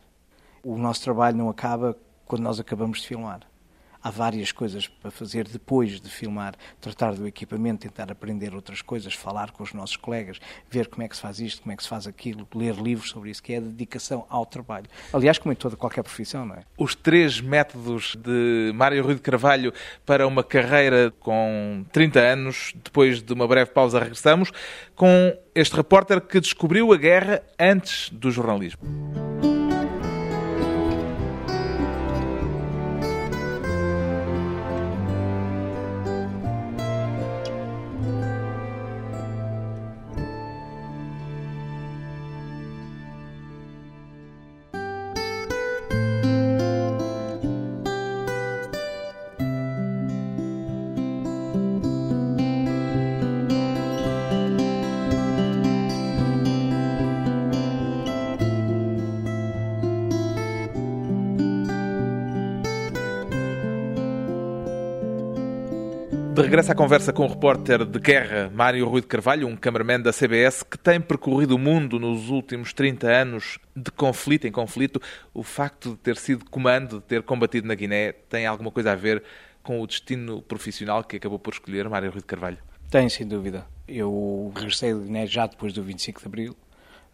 O 0.63 0.75
nosso 0.77 1.03
trabalho 1.03 1.37
não 1.37 1.49
acaba 1.49 1.95
quando 2.25 2.41
nós 2.41 2.59
acabamos 2.59 3.01
de 3.01 3.07
filmar 3.07 3.41
há 4.01 4.09
várias 4.09 4.51
coisas 4.51 4.87
para 4.87 5.11
fazer 5.11 5.47
depois 5.47 5.99
de 5.99 6.09
filmar, 6.09 6.55
tratar 6.79 7.13
do 7.13 7.27
equipamento, 7.27 7.81
tentar 7.81 8.11
aprender 8.11 8.53
outras 8.53 8.81
coisas, 8.81 9.13
falar 9.13 9.51
com 9.51 9.63
os 9.63 9.73
nossos 9.73 9.95
colegas, 9.95 10.39
ver 10.69 10.87
como 10.87 11.03
é 11.03 11.07
que 11.07 11.15
se 11.15 11.21
faz 11.21 11.39
isto, 11.39 11.61
como 11.61 11.73
é 11.73 11.75
que 11.75 11.83
se 11.83 11.89
faz 11.89 12.07
aquilo, 12.07 12.47
ler 12.55 12.75
livros 12.75 13.09
sobre 13.09 13.29
isso, 13.29 13.41
que 13.41 13.53
é 13.53 13.57
a 13.57 13.61
dedicação 13.61 14.25
ao 14.29 14.45
trabalho. 14.45 14.85
Aliás, 15.13 15.37
como 15.37 15.51
em 15.51 15.55
toda 15.55 15.75
qualquer 15.75 16.03
profissão, 16.03 16.45
não 16.45 16.55
é? 16.55 16.63
Os 16.77 16.95
três 16.95 17.39
métodos 17.41 18.15
de 18.15 18.71
Mário 18.73 19.03
Rui 19.03 19.15
de 19.15 19.21
Carvalho 19.21 19.73
para 20.05 20.27
uma 20.27 20.43
carreira 20.43 21.11
com 21.19 21.85
30 21.91 22.19
anos, 22.19 22.73
depois 22.83 23.21
de 23.21 23.33
uma 23.33 23.47
breve 23.47 23.71
pausa 23.71 23.99
regressamos, 23.99 24.51
com 24.95 25.35
este 25.53 25.75
repórter 25.75 26.21
que 26.21 26.39
descobriu 26.39 26.93
a 26.93 26.97
guerra 26.97 27.41
antes 27.59 28.09
do 28.09 28.31
jornalismo. 28.31 29.20
À 66.69 66.75
conversa 66.75 67.11
com 67.11 67.25
o 67.25 67.27
repórter 67.27 67.83
de 67.83 67.99
guerra 67.99 68.49
Mário 68.53 68.87
Rui 68.87 69.01
de 69.01 69.07
Carvalho, 69.07 69.47
um 69.47 69.57
cameraman 69.57 69.99
da 69.99 70.13
CBS 70.13 70.63
que 70.63 70.77
tem 70.77 71.01
percorrido 71.01 71.55
o 71.55 71.59
mundo 71.59 71.99
nos 71.99 72.29
últimos 72.29 72.71
30 72.71 73.07
anos 73.07 73.57
de 73.75 73.91
conflito 73.91 74.47
em 74.47 74.51
conflito. 74.51 75.01
O 75.33 75.43
facto 75.43 75.89
de 75.89 75.97
ter 75.97 76.15
sido 76.15 76.45
comando, 76.45 76.99
de 76.99 77.05
ter 77.05 77.23
combatido 77.23 77.67
na 77.67 77.73
Guiné, 77.73 78.13
tem 78.13 78.45
alguma 78.45 78.71
coisa 78.71 78.91
a 78.91 78.95
ver 78.95 79.21
com 79.63 79.81
o 79.81 79.87
destino 79.87 80.41
profissional 80.41 81.03
que 81.03 81.17
acabou 81.17 81.39
por 81.39 81.51
escolher 81.51 81.89
Mário 81.89 82.11
Rui 82.11 82.21
de 82.21 82.27
Carvalho? 82.27 82.59
Tem, 82.89 83.09
sem 83.09 83.27
dúvida. 83.27 83.65
Eu 83.87 84.53
regressei 84.55 84.93
de 84.93 84.99
Guiné 85.01 85.25
já 85.25 85.47
depois 85.47 85.73
do 85.73 85.83
25 85.83 86.21
de 86.21 86.27
Abril, 86.27 86.55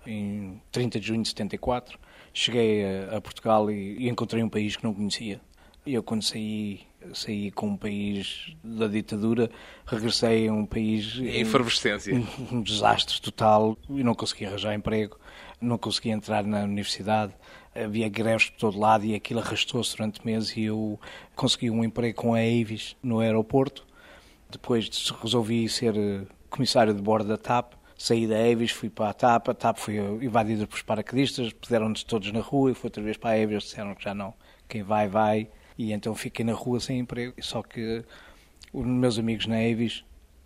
em 0.06 0.62
30 0.72 1.00
de 1.00 1.08
junho 1.08 1.24
de 1.24 1.30
74. 1.30 1.98
Cheguei 2.34 2.84
a, 3.12 3.20
Portugal 3.22 3.72
e 3.72 4.08
encontrei 4.08 4.44
um 4.44 4.50
país 4.50 4.75
que 4.75 4.84
não 4.84 4.94
conhecia. 4.94 5.42
Eu, 5.88 6.03
quando 6.03 6.22
saí 6.22 6.88
saí 7.13 7.51
com 7.51 7.67
um 7.67 7.77
país 7.77 8.56
da 8.63 8.88
ditadura, 8.88 9.50
regressei 9.86 10.48
a 10.48 10.53
um 10.53 10.65
país 10.65 11.17
em 11.20 11.41
efervescência. 11.41 12.13
Um, 12.13 12.58
um 12.58 12.62
desastre 12.62 13.22
total 13.22 13.77
e 13.89 14.03
não 14.03 14.13
conseguia 14.13 14.50
arranjar 14.50 14.74
emprego, 14.74 15.17
não 15.62 15.77
conseguia 15.77 16.13
entrar 16.13 16.44
na 16.44 16.63
universidade, 16.63 17.34
havia 17.75 18.10
greves 18.10 18.50
por 18.50 18.58
todo 18.58 18.79
lado 18.79 19.06
e 19.06 19.15
aquilo 19.15 19.39
arrastou-se 19.39 19.96
durante 19.96 20.25
meses 20.25 20.56
e 20.58 20.63
eu 20.63 21.00
consegui 21.36 21.70
um 21.70 21.84
emprego 21.84 22.17
com 22.17 22.34
a 22.34 22.39
Avis 22.39 22.96
no 23.01 23.20
aeroporto. 23.20 23.86
Depois 24.50 24.89
resolvi 25.22 25.67
ser 25.67 25.96
eh, 25.96 26.22
comissário 26.50 26.94
de 26.94 27.01
bordo 27.01 27.27
da 27.27 27.38
TAP, 27.38 27.74
saí 27.98 28.25
da 28.25 28.38
Avis, 28.38 28.72
fui 28.72 28.89
para 28.89 29.10
a 29.10 29.13
TAP, 29.13 29.50
a 29.50 29.53
TAP 29.53 29.77
foi 29.77 29.98
invadida 29.98 30.65
por 30.65 30.82
paraquedistas, 30.84 31.51
puderam-nos 31.53 32.03
todos 32.03 32.32
na 32.32 32.39
rua 32.39 32.72
e 32.72 32.74
fui 32.74 32.88
outra 32.88 33.03
vez 33.03 33.17
para 33.17 33.32
a 33.32 33.44
Avis, 33.44 33.63
disseram 33.63 33.94
que 33.94 34.03
já 34.03 34.15
não, 34.15 34.34
quem 34.67 34.84
vai, 34.84 35.08
vai 35.08 35.50
e 35.77 35.93
então 35.93 36.15
fiquei 36.15 36.43
na 36.43 36.53
rua 36.53 36.79
sem 36.79 37.00
emprego. 37.00 37.34
Só 37.39 37.62
que 37.62 38.03
os 38.74 38.86
meus 38.86 39.19
amigos 39.19 39.46
na 39.46 39.57
Avis 39.57 40.03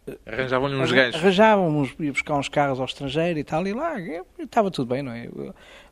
eh, 0.08 0.18
Arranjavam-lhe 0.26 0.76
uns 0.76 0.92
ganhos. 0.92 1.16
Arranjavam, 1.16 1.90
ia 2.00 2.12
buscar 2.12 2.38
uns 2.38 2.50
carros 2.50 2.80
ao 2.80 2.86
estrangeiro 2.86 3.40
e 3.40 3.44
tal, 3.44 3.66
e 3.68 3.74
lá 3.74 3.96
estava 4.40 4.72
tudo 4.72 4.88
bem, 4.94 5.02
não 5.02 5.12
é? 5.12 5.30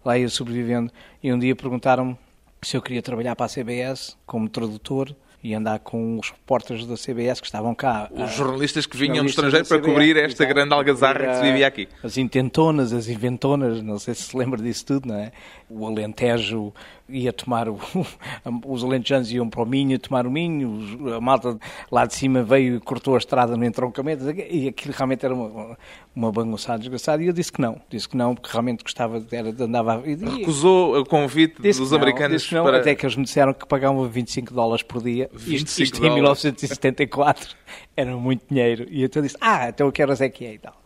Lá 0.03 0.17
ia 0.17 0.29
sobrevivendo. 0.29 0.91
E 1.21 1.31
um 1.31 1.39
dia 1.39 1.55
perguntaram-me 1.55 2.17
se 2.61 2.75
eu 2.75 2.81
queria 2.81 3.01
trabalhar 3.01 3.35
para 3.35 3.45
a 3.45 3.49
CBS 3.49 4.17
como 4.25 4.49
tradutor 4.49 5.15
e 5.41 5.53
andar 5.53 5.79
com 5.79 6.19
os 6.19 6.31
repórteres 6.31 6.85
da 6.85 6.95
CBS 6.95 7.39
que 7.39 7.47
estavam 7.47 7.73
cá. 7.73 8.09
Os 8.11 8.33
jornalistas 8.33 8.85
que 8.85 8.97
vinham 8.97 9.23
do 9.23 9.29
estrangeiro 9.29 9.65
para 9.65 9.79
cobrir 9.79 10.17
esta 10.17 10.43
grande 10.43 10.73
algazarra 10.73 11.27
que 11.27 11.35
se 11.35 11.41
vivia 11.41 11.67
aqui. 11.67 11.87
As 12.03 12.17
intentonas, 12.17 12.91
as 12.91 13.07
inventonas, 13.07 13.81
não 13.81 13.97
sei 13.97 14.13
se 14.13 14.23
se 14.23 14.37
lembra 14.37 14.61
disso 14.61 14.85
tudo, 14.85 15.07
não 15.07 15.15
é? 15.15 15.31
O 15.69 15.87
Alentejo 15.87 16.73
ia 17.09 17.33
tomar, 17.33 17.67
o, 17.69 17.79
os 18.65 18.83
alentejanos 18.83 19.31
iam 19.31 19.49
para 19.49 19.61
o 19.61 19.65
Minho 19.65 19.97
tomar 19.99 20.25
o 20.25 20.31
Minho, 20.31 21.13
a 21.15 21.21
malta 21.21 21.57
lá 21.91 22.05
de 22.05 22.15
cima 22.15 22.43
veio 22.43 22.77
e 22.77 22.79
cortou 22.79 23.15
a 23.15 23.17
estrada 23.17 23.55
no 23.55 23.65
entroncamento, 23.65 24.29
e 24.31 24.67
aquilo 24.67 24.93
realmente 24.95 25.25
era 25.25 25.33
uma, 25.33 25.77
uma 26.15 26.31
bagunçada 26.31 26.79
desgraçada, 26.79 27.23
e 27.23 27.27
eu 27.27 27.33
disse 27.33 27.51
que 27.51 27.61
não, 27.61 27.79
disse 27.89 28.07
que 28.07 28.17
não, 28.17 28.35
porque 28.35 28.49
realmente 28.51 28.83
gostava, 28.83 29.25
era, 29.31 29.49
andava... 29.49 30.03
E, 30.05 30.15
Recusou 30.15 30.99
o 30.99 31.05
convite 31.05 31.61
dos 31.61 31.93
americanos 31.93 32.41
disse 32.41 32.53
não, 32.53 32.63
para... 32.63 32.77
Até 32.77 32.95
que 32.95 33.05
eles 33.05 33.15
me 33.15 33.23
disseram 33.23 33.53
que 33.53 33.65
pagavam 33.65 34.07
25 34.07 34.53
dólares 34.53 34.83
por 34.83 35.01
dia, 35.01 35.29
25 35.33 35.55
isto, 35.55 35.83
isto 35.83 36.05
em 36.05 36.13
1974 36.13 37.55
era 37.95 38.15
muito 38.15 38.43
dinheiro, 38.49 38.87
e 38.89 39.03
então 39.03 39.21
eu 39.21 39.27
disse, 39.27 39.37
ah, 39.41 39.69
então 39.69 39.87
eu 39.87 39.91
quero 39.91 40.09
é 40.19 40.29
que 40.29 40.45
é 40.45 40.53
e 40.53 40.57
tal. 40.57 40.81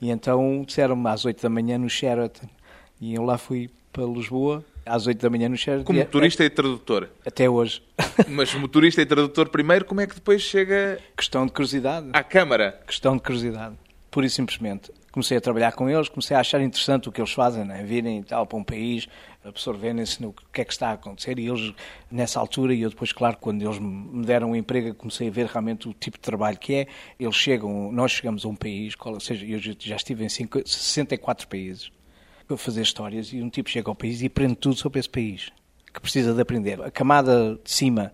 E 0.00 0.10
então 0.10 0.62
disseram-me 0.64 1.08
às 1.08 1.24
8 1.24 1.42
da 1.42 1.48
manhã 1.48 1.76
no 1.76 1.88
Sheraton, 1.88 2.48
e 3.00 3.14
eu 3.14 3.24
lá 3.24 3.36
fui 3.36 3.70
para 3.92 4.04
Lisboa, 4.04 4.64
às 4.88 5.06
8 5.06 5.20
da 5.20 5.30
manhã 5.30 5.48
no 5.48 5.56
Sheraton. 5.56 5.84
Como 5.84 5.98
motorista 5.98 6.44
e 6.44 6.50
tradutor? 6.50 7.08
Até 7.24 7.48
hoje. 7.48 7.82
Mas 8.28 8.54
motorista 8.54 9.02
e 9.02 9.06
tradutor 9.06 9.48
primeiro, 9.48 9.84
como 9.84 10.00
é 10.00 10.06
que 10.06 10.14
depois 10.14 10.42
chega... 10.42 10.98
Questão 11.16 11.46
de 11.46 11.52
curiosidade. 11.52 12.08
À 12.12 12.22
Câmara? 12.22 12.80
Questão 12.86 13.16
de 13.16 13.22
curiosidade. 13.22 13.76
Pura 14.10 14.26
e 14.26 14.30
simplesmente. 14.30 14.90
Comecei 15.12 15.36
a 15.36 15.40
trabalhar 15.40 15.72
com 15.72 15.88
eles, 15.88 16.08
comecei 16.08 16.36
a 16.36 16.40
achar 16.40 16.60
interessante 16.60 17.08
o 17.08 17.12
que 17.12 17.20
eles 17.20 17.32
fazem, 17.32 17.64
né? 17.64 17.82
virem 17.82 18.22
tal 18.22 18.46
para 18.46 18.58
um 18.58 18.62
país, 18.62 19.08
absorverem-se 19.42 20.22
no 20.22 20.34
que 20.52 20.60
é 20.60 20.64
que 20.64 20.72
está 20.72 20.90
a 20.90 20.92
acontecer. 20.92 21.38
E 21.38 21.48
eles, 21.48 21.72
nessa 22.10 22.38
altura, 22.38 22.74
e 22.74 22.82
eu 22.82 22.90
depois, 22.90 23.12
claro, 23.12 23.36
quando 23.40 23.62
eles 23.62 23.78
me 23.78 24.24
deram 24.24 24.50
um 24.50 24.56
emprego, 24.56 24.94
comecei 24.94 25.28
a 25.28 25.30
ver 25.30 25.46
realmente 25.46 25.88
o 25.88 25.94
tipo 25.94 26.16
de 26.18 26.22
trabalho 26.22 26.58
que 26.58 26.74
é. 26.74 26.86
Eles 27.18 27.34
chegam, 27.34 27.90
nós 27.90 28.12
chegamos 28.12 28.44
a 28.44 28.48
um 28.48 28.54
país, 28.54 28.94
ou 29.02 29.20
seja, 29.20 29.46
eu 29.46 29.58
já 29.58 29.96
estive 29.96 30.24
em 30.24 30.28
64 30.28 31.48
países 31.48 31.90
para 32.48 32.56
fazer 32.56 32.80
histórias 32.80 33.32
e 33.32 33.42
um 33.42 33.50
tipo 33.50 33.68
chega 33.68 33.90
ao 33.90 33.94
país 33.94 34.22
e 34.22 34.26
aprende 34.26 34.56
tudo 34.56 34.74
sobre 34.74 34.98
esse 34.98 35.08
país, 35.08 35.50
que 35.92 36.00
precisa 36.00 36.32
de 36.32 36.40
aprender. 36.40 36.80
A 36.82 36.90
camada 36.90 37.60
de 37.62 37.70
cima, 37.70 38.10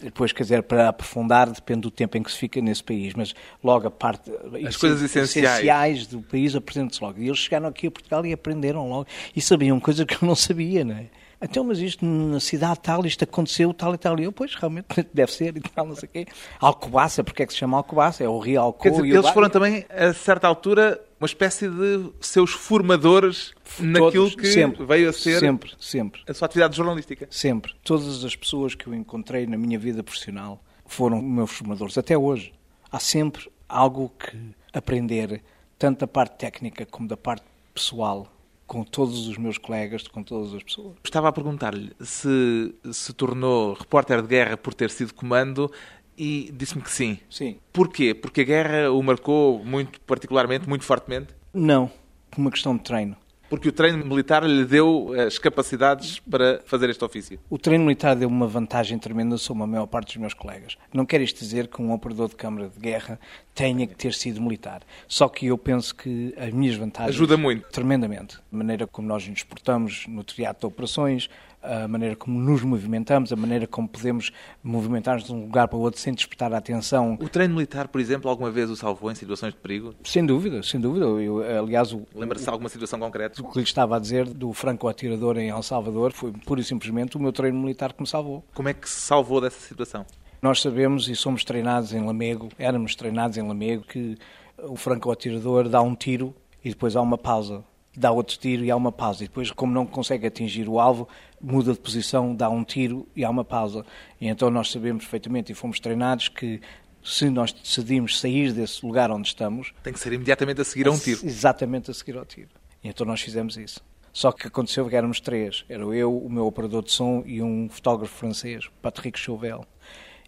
depois, 0.00 0.32
quer 0.32 0.44
dizer, 0.44 0.62
para 0.62 0.88
aprofundar, 0.88 1.50
depende 1.50 1.80
do 1.80 1.90
tempo 1.90 2.16
em 2.16 2.22
que 2.22 2.30
se 2.30 2.38
fica 2.38 2.60
nesse 2.60 2.84
país, 2.84 3.12
mas 3.14 3.34
logo 3.62 3.88
a 3.88 3.90
parte... 3.90 4.30
As 4.66 4.76
coisas 4.76 5.02
essenciais. 5.02 5.58
essenciais 5.58 6.06
do 6.06 6.22
país 6.22 6.54
apresentam-se 6.54 7.02
logo. 7.02 7.20
E 7.20 7.26
eles 7.26 7.38
chegaram 7.38 7.66
aqui 7.66 7.88
a 7.88 7.90
Portugal 7.90 8.24
e 8.24 8.32
aprenderam 8.32 8.88
logo. 8.88 9.06
E 9.34 9.40
sabiam 9.40 9.78
coisas 9.80 10.06
que 10.06 10.14
eu 10.14 10.26
não 10.26 10.36
sabia, 10.36 10.84
não 10.84 10.94
é? 10.94 11.06
Então, 11.44 11.62
mas 11.62 11.78
isto 11.78 12.04
na 12.06 12.40
cidade 12.40 12.80
tal, 12.80 13.04
isto 13.04 13.22
aconteceu 13.22 13.74
tal 13.74 13.94
e 13.94 13.98
tal. 13.98 14.18
E 14.18 14.24
eu, 14.24 14.32
pois, 14.32 14.54
realmente 14.54 14.86
deve 15.12 15.30
ser 15.30 15.54
e 15.54 15.60
tal, 15.60 15.86
não 15.86 15.94
sei 15.94 16.08
o 16.08 16.12
quê. 16.12 16.26
Alcobaça, 16.58 17.22
porque 17.22 17.42
é 17.42 17.46
que 17.46 17.52
se 17.52 17.58
chama 17.58 17.76
Alcobaça? 17.76 18.24
É 18.24 18.28
o 18.28 18.38
Rio 18.38 18.62
Alcoa. 18.62 18.82
Quer 18.82 18.90
dizer, 19.02 19.14
eles 19.14 19.30
foram 19.30 19.50
também, 19.50 19.84
a 19.90 20.14
certa 20.14 20.48
altura, 20.48 20.98
uma 21.20 21.26
espécie 21.26 21.68
de 21.68 22.10
seus 22.20 22.52
formadores 22.52 23.52
Todos, 23.76 23.92
naquilo 23.92 24.34
que 24.34 24.46
sempre, 24.46 24.86
veio 24.86 25.10
a 25.10 25.12
ser 25.12 25.38
sempre, 25.38 25.72
sempre. 25.78 26.22
a 26.26 26.32
sua 26.32 26.46
atividade 26.46 26.76
jornalística. 26.76 27.28
Sempre. 27.30 27.74
Todas 27.84 28.24
as 28.24 28.34
pessoas 28.34 28.74
que 28.74 28.86
eu 28.86 28.94
encontrei 28.94 29.46
na 29.46 29.58
minha 29.58 29.78
vida 29.78 30.02
profissional 30.02 30.62
foram 30.86 31.20
meus 31.20 31.50
formadores, 31.50 31.98
até 31.98 32.16
hoje. 32.16 32.54
Há 32.90 32.98
sempre 32.98 33.50
algo 33.68 34.10
que 34.18 34.36
aprender, 34.72 35.42
tanto 35.78 36.00
da 36.00 36.06
parte 36.06 36.38
técnica 36.38 36.86
como 36.86 37.06
da 37.06 37.16
parte 37.16 37.44
pessoal, 37.74 38.33
com 38.66 38.82
todos 38.84 39.28
os 39.28 39.36
meus 39.36 39.58
colegas, 39.58 40.06
com 40.08 40.22
todas 40.22 40.54
as 40.54 40.62
pessoas. 40.62 40.94
Estava 41.04 41.28
a 41.28 41.32
perguntar-lhe 41.32 41.92
se 42.00 42.74
se 42.92 43.12
tornou 43.12 43.74
repórter 43.74 44.22
de 44.22 44.28
guerra 44.28 44.56
por 44.56 44.74
ter 44.74 44.90
sido 44.90 45.14
comando 45.14 45.70
e 46.16 46.50
disse-me 46.54 46.82
que 46.82 46.90
sim. 46.90 47.18
Sim. 47.28 47.58
Porquê? 47.72 48.14
Porque 48.14 48.42
a 48.42 48.44
guerra 48.44 48.90
o 48.90 49.02
marcou 49.02 49.64
muito 49.64 50.00
particularmente, 50.02 50.68
muito 50.68 50.84
fortemente? 50.84 51.34
Não, 51.52 51.90
por 52.30 52.40
uma 52.40 52.50
questão 52.50 52.76
de 52.76 52.82
treino. 52.82 53.16
Porque 53.54 53.68
o 53.68 53.72
treino 53.72 54.04
militar 54.04 54.42
lhe 54.42 54.64
deu 54.64 55.12
as 55.26 55.38
capacidades 55.38 56.18
para 56.18 56.60
fazer 56.66 56.90
este 56.90 57.04
ofício. 57.04 57.38
O 57.48 57.56
treino 57.56 57.84
militar 57.84 58.16
deu 58.16 58.28
uma 58.28 58.48
vantagem 58.48 58.98
tremenda 58.98 59.38
sobre 59.38 59.62
a 59.62 59.66
maior 59.66 59.86
parte 59.86 60.08
dos 60.08 60.16
meus 60.16 60.34
colegas. 60.34 60.76
Não 60.92 61.06
quer 61.06 61.20
isto 61.20 61.38
dizer 61.38 61.68
que 61.68 61.80
um 61.80 61.92
operador 61.92 62.28
de 62.28 62.34
câmara 62.34 62.68
de 62.68 62.80
guerra 62.80 63.18
tenha 63.54 63.86
que 63.86 63.94
ter 63.94 64.12
sido 64.12 64.42
militar. 64.42 64.82
Só 65.06 65.28
que 65.28 65.46
eu 65.46 65.56
penso 65.56 65.94
que 65.94 66.34
as 66.36 66.50
minhas 66.50 66.74
vantagens... 66.74 67.14
Ajuda 67.14 67.36
muito. 67.36 67.68
Tremendamente. 67.70 68.38
A 68.52 68.56
maneira 68.56 68.88
como 68.88 69.06
nós 69.06 69.26
nos 69.28 69.44
portamos 69.44 70.04
no 70.08 70.24
teatro 70.24 70.60
de 70.60 70.66
operações, 70.66 71.30
a 71.64 71.88
maneira 71.88 72.14
como 72.14 72.38
nos 72.38 72.62
movimentamos, 72.62 73.32
a 73.32 73.36
maneira 73.36 73.66
como 73.66 73.88
podemos 73.88 74.30
movimentar-nos 74.62 75.24
de 75.24 75.32
um 75.32 75.42
lugar 75.42 75.66
para 75.66 75.78
o 75.78 75.80
outro 75.80 75.98
sem 75.98 76.12
despertar 76.12 76.52
a 76.52 76.58
atenção. 76.58 77.16
O 77.20 77.28
treino 77.28 77.54
militar, 77.54 77.88
por 77.88 78.00
exemplo, 78.00 78.30
alguma 78.30 78.50
vez 78.50 78.68
o 78.70 78.76
salvou 78.76 79.10
em 79.10 79.14
situações 79.14 79.54
de 79.54 79.58
perigo? 79.58 79.94
Sem 80.04 80.24
dúvida, 80.24 80.62
sem 80.62 80.78
dúvida. 80.78 81.06
Eu, 81.06 81.42
aliás. 81.58 81.96
Lembra-se 82.14 82.44
de 82.44 82.50
alguma 82.50 82.68
situação 82.68 82.98
concreta? 82.98 83.40
O 83.40 83.50
que 83.50 83.58
lhe 83.58 83.64
estava 83.64 83.96
a 83.96 83.98
dizer 83.98 84.26
do 84.26 84.52
franco-atirador 84.52 85.38
em 85.38 85.48
El 85.48 85.62
Salvador 85.62 86.12
foi 86.12 86.32
pura 86.32 86.60
e 86.60 86.64
simplesmente 86.64 87.16
o 87.16 87.20
meu 87.20 87.32
treino 87.32 87.58
militar 87.58 87.92
que 87.92 88.00
me 88.00 88.06
salvou. 88.06 88.44
Como 88.54 88.68
é 88.68 88.74
que 88.74 88.88
se 88.88 89.00
salvou 89.00 89.40
dessa 89.40 89.60
situação? 89.60 90.04
Nós 90.42 90.60
sabemos 90.60 91.08
e 91.08 91.16
somos 91.16 91.42
treinados 91.42 91.94
em 91.94 92.04
Lamego, 92.04 92.50
éramos 92.58 92.94
treinados 92.94 93.38
em 93.38 93.42
Lamego, 93.42 93.82
que 93.84 94.18
o 94.58 94.76
franco-atirador 94.76 95.68
dá 95.70 95.80
um 95.80 95.94
tiro 95.94 96.34
e 96.62 96.68
depois 96.68 96.94
há 96.94 97.00
uma 97.00 97.16
pausa 97.16 97.64
dá 97.96 98.10
outro 98.10 98.36
tiro 98.38 98.64
e 98.64 98.70
há 98.70 98.76
uma 98.76 98.92
pausa. 98.92 99.24
E 99.24 99.28
depois, 99.28 99.50
como 99.50 99.72
não 99.72 99.86
consegue 99.86 100.26
atingir 100.26 100.68
o 100.68 100.80
alvo, 100.80 101.08
muda 101.44 101.72
de 101.72 101.78
posição, 101.78 102.34
dá 102.34 102.48
um 102.48 102.64
tiro 102.64 103.06
e 103.14 103.24
há 103.24 103.30
uma 103.30 103.44
pausa. 103.44 103.84
E 104.20 104.26
então 104.26 104.50
nós 104.50 104.70
sabemos 104.70 105.04
perfeitamente 105.04 105.52
e 105.52 105.54
fomos 105.54 105.78
treinados 105.78 106.28
que 106.28 106.60
se 107.02 107.28
nós 107.28 107.52
decidimos 107.52 108.18
sair 108.18 108.52
desse 108.52 108.84
lugar 108.84 109.10
onde 109.10 109.28
estamos... 109.28 109.74
Tem 109.82 109.92
que 109.92 110.00
ser 110.00 110.12
imediatamente 110.12 110.62
a 110.62 110.64
seguir 110.64 110.88
a 110.88 110.90
um 110.90 110.98
tiro. 110.98 111.20
Exatamente 111.24 111.90
a 111.90 111.94
seguir 111.94 112.16
ao 112.16 112.24
tiro. 112.24 112.48
E 112.82 112.88
então 112.88 113.06
nós 113.06 113.20
fizemos 113.20 113.56
isso. 113.58 113.80
Só 114.10 114.32
que 114.32 114.46
aconteceu 114.46 114.88
que 114.88 114.96
éramos 114.96 115.20
três. 115.20 115.64
Era 115.68 115.82
eu, 115.84 116.16
o 116.16 116.30
meu 116.30 116.46
operador 116.46 116.82
de 116.82 116.92
som 116.92 117.22
e 117.26 117.42
um 117.42 117.68
fotógrafo 117.68 118.14
francês, 118.14 118.70
Patrick 118.80 119.18
Chauvel. 119.18 119.66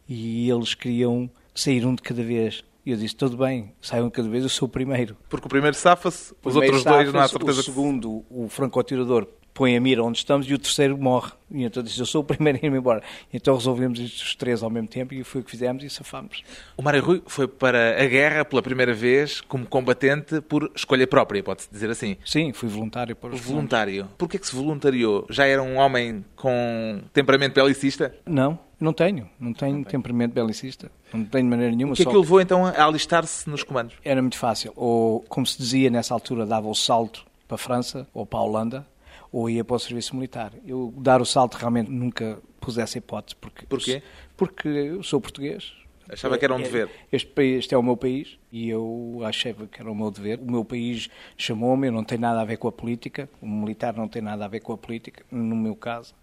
E 0.09 0.51
eles 0.51 0.75
queriam 0.75 1.31
sair 1.55 1.87
um 1.87 1.95
de 1.95 2.03
cada 2.03 2.23
vez. 2.23 2.63
E 2.85 2.91
eu 2.91 2.97
disse, 2.97 3.17
tudo 3.17 3.37
bem, 3.37 3.73
saiam 3.81 4.09
cada 4.11 4.29
vez, 4.29 4.45
eu 4.45 4.49
sou 4.49 4.69
o 4.69 4.71
primeiro. 4.71 5.17
Porque 5.29 5.47
o 5.47 5.49
primeiro 5.49 5.77
safa-se, 5.77 6.35
os 6.45 6.55
outros 6.55 6.85
dois 6.85 7.13
não 7.13 7.21
há 7.21 7.27
certeza. 7.27 7.61
O 7.61 7.65
segundo, 7.65 8.25
o 8.31 8.49
franco-atirador, 8.49 9.27
põe 9.57 9.75
a 9.75 9.81
mira 9.81 10.05
onde 10.05 10.19
estamos 10.19 10.47
e 10.49 10.53
o 10.53 10.59
terceiro 10.59 10.99
morre. 10.99 11.33
E 11.51 11.65
então 11.65 11.83
disse, 11.83 11.99
eu 11.99 12.05
sou 12.05 12.21
o 12.21 12.25
primeiro 12.25 12.59
a 12.63 12.67
ir-me 12.67 12.77
embora. 12.77 13.03
Então 13.33 13.55
resolvemos 13.55 13.99
os 13.99 14.35
três 14.35 14.63
ao 14.63 14.69
mesmo 14.69 14.87
tempo 14.87 15.15
e 15.15 15.25
foi 15.25 15.41
o 15.41 15.45
que 15.45 15.51
fizemos 15.51 15.83
e 15.83 15.89
safámos. 15.89 16.45
O 16.77 16.83
Mário 16.83 17.03
Rui 17.03 17.23
foi 17.27 17.49
para 17.49 18.01
a 18.01 18.07
guerra 18.07 18.45
pela 18.45 18.61
primeira 18.61 18.93
vez 18.93 19.41
como 19.41 19.65
combatente 19.67 20.43
por 20.43 20.71
escolha 20.77 21.07
própria, 21.07 21.43
pode-se 21.43 21.71
dizer 21.71 21.89
assim? 21.89 22.19
Sim, 22.23 22.53
fui 22.53 22.69
voluntário 22.69 23.17
para 23.17 23.35
os 23.35 23.41
Voluntário. 23.41 24.09
Porquê 24.19 24.39
que 24.39 24.47
se 24.47 24.55
voluntariou? 24.55 25.27
Já 25.31 25.47
era 25.47 25.63
um 25.63 25.77
homem 25.77 26.23
com 26.35 27.01
temperamento 27.15 27.55
belicista? 27.55 28.15
Não, 28.27 28.59
não 28.79 28.93
tenho, 28.93 29.31
não 29.41 29.55
tenho 29.55 29.83
temperamento 29.87 30.35
belicista, 30.35 30.91
não 31.15 31.25
tenho 31.25 31.45
de 31.45 31.51
maneira 31.51 31.75
nenhuma. 31.75 31.95
O 31.95 31.97
que 31.97 32.03
é 32.03 32.05
que 32.05 32.15
o 32.15 32.21
levou 32.21 32.43
então 32.43 32.67
a 32.67 32.85
alistar-se 32.85 33.49
nos 33.49 33.63
comandos? 33.63 33.95
Era 34.05 34.21
muito 34.21 34.37
fácil, 34.37 34.73
ou 34.77 35.21
como 35.29 35.47
se 35.47 35.57
dizia 35.57 35.89
nessa 35.89 36.13
altura, 36.13 36.45
dava 36.45 36.69
o 36.69 36.75
salto 36.75 37.25
para 37.49 37.55
a 37.55 37.59
França 37.59 38.07
ou 38.13 38.27
para 38.27 38.41
a 38.41 38.43
Holanda, 38.43 38.87
ou 39.33 39.49
ia 39.51 39.65
para 39.65 39.77
o 39.77 39.79
serviço 39.79 40.15
militar. 40.15 40.53
Eu 40.67 40.93
dar 40.97 41.21
o 41.21 41.25
salto 41.25 41.55
realmente 41.55 41.91
nunca 41.91 42.39
pus 42.61 42.79
essa 42.79 42.99
hipótese. 42.99 43.37
Porque, 43.37 43.67
Porquê? 43.67 44.03
Porque 44.37 44.69
eu 44.69 45.03
sou 45.03 45.21
português. 45.21 45.73
Achava 46.09 46.39
que 46.39 46.45
era 46.45 46.55
um 46.55 46.63
dever. 46.63 46.89
Este, 47.11 47.29
país, 47.29 47.59
este 47.59 47.75
é 47.75 47.79
o 47.79 47.83
meu 47.83 47.97
país 47.97 48.39
e 48.53 48.69
eu 48.69 49.21
achava 49.25 49.67
que 49.67 49.81
era 49.81 49.91
o 49.91 49.95
meu 49.95 50.11
dever. 50.11 50.39
O 50.41 50.51
meu 50.51 50.65
país 50.65 51.09
chamou-me, 51.37 51.91
não 51.91 52.05
tem 52.05 52.19
nada 52.19 52.41
a 52.41 52.45
ver 52.45 52.59
com 52.59 52.69
a 52.69 52.73
política, 52.73 53.29
o 53.43 53.49
militar 53.49 53.95
não 53.97 54.07
tem 54.07 54.23
nada 54.23 54.45
a 54.45 54.49
ver 54.49 54.61
com 54.61 54.73
a 54.73 54.79
política, 54.79 55.25
no 55.31 55.57
meu 55.57 55.75
caso. 55.75 56.15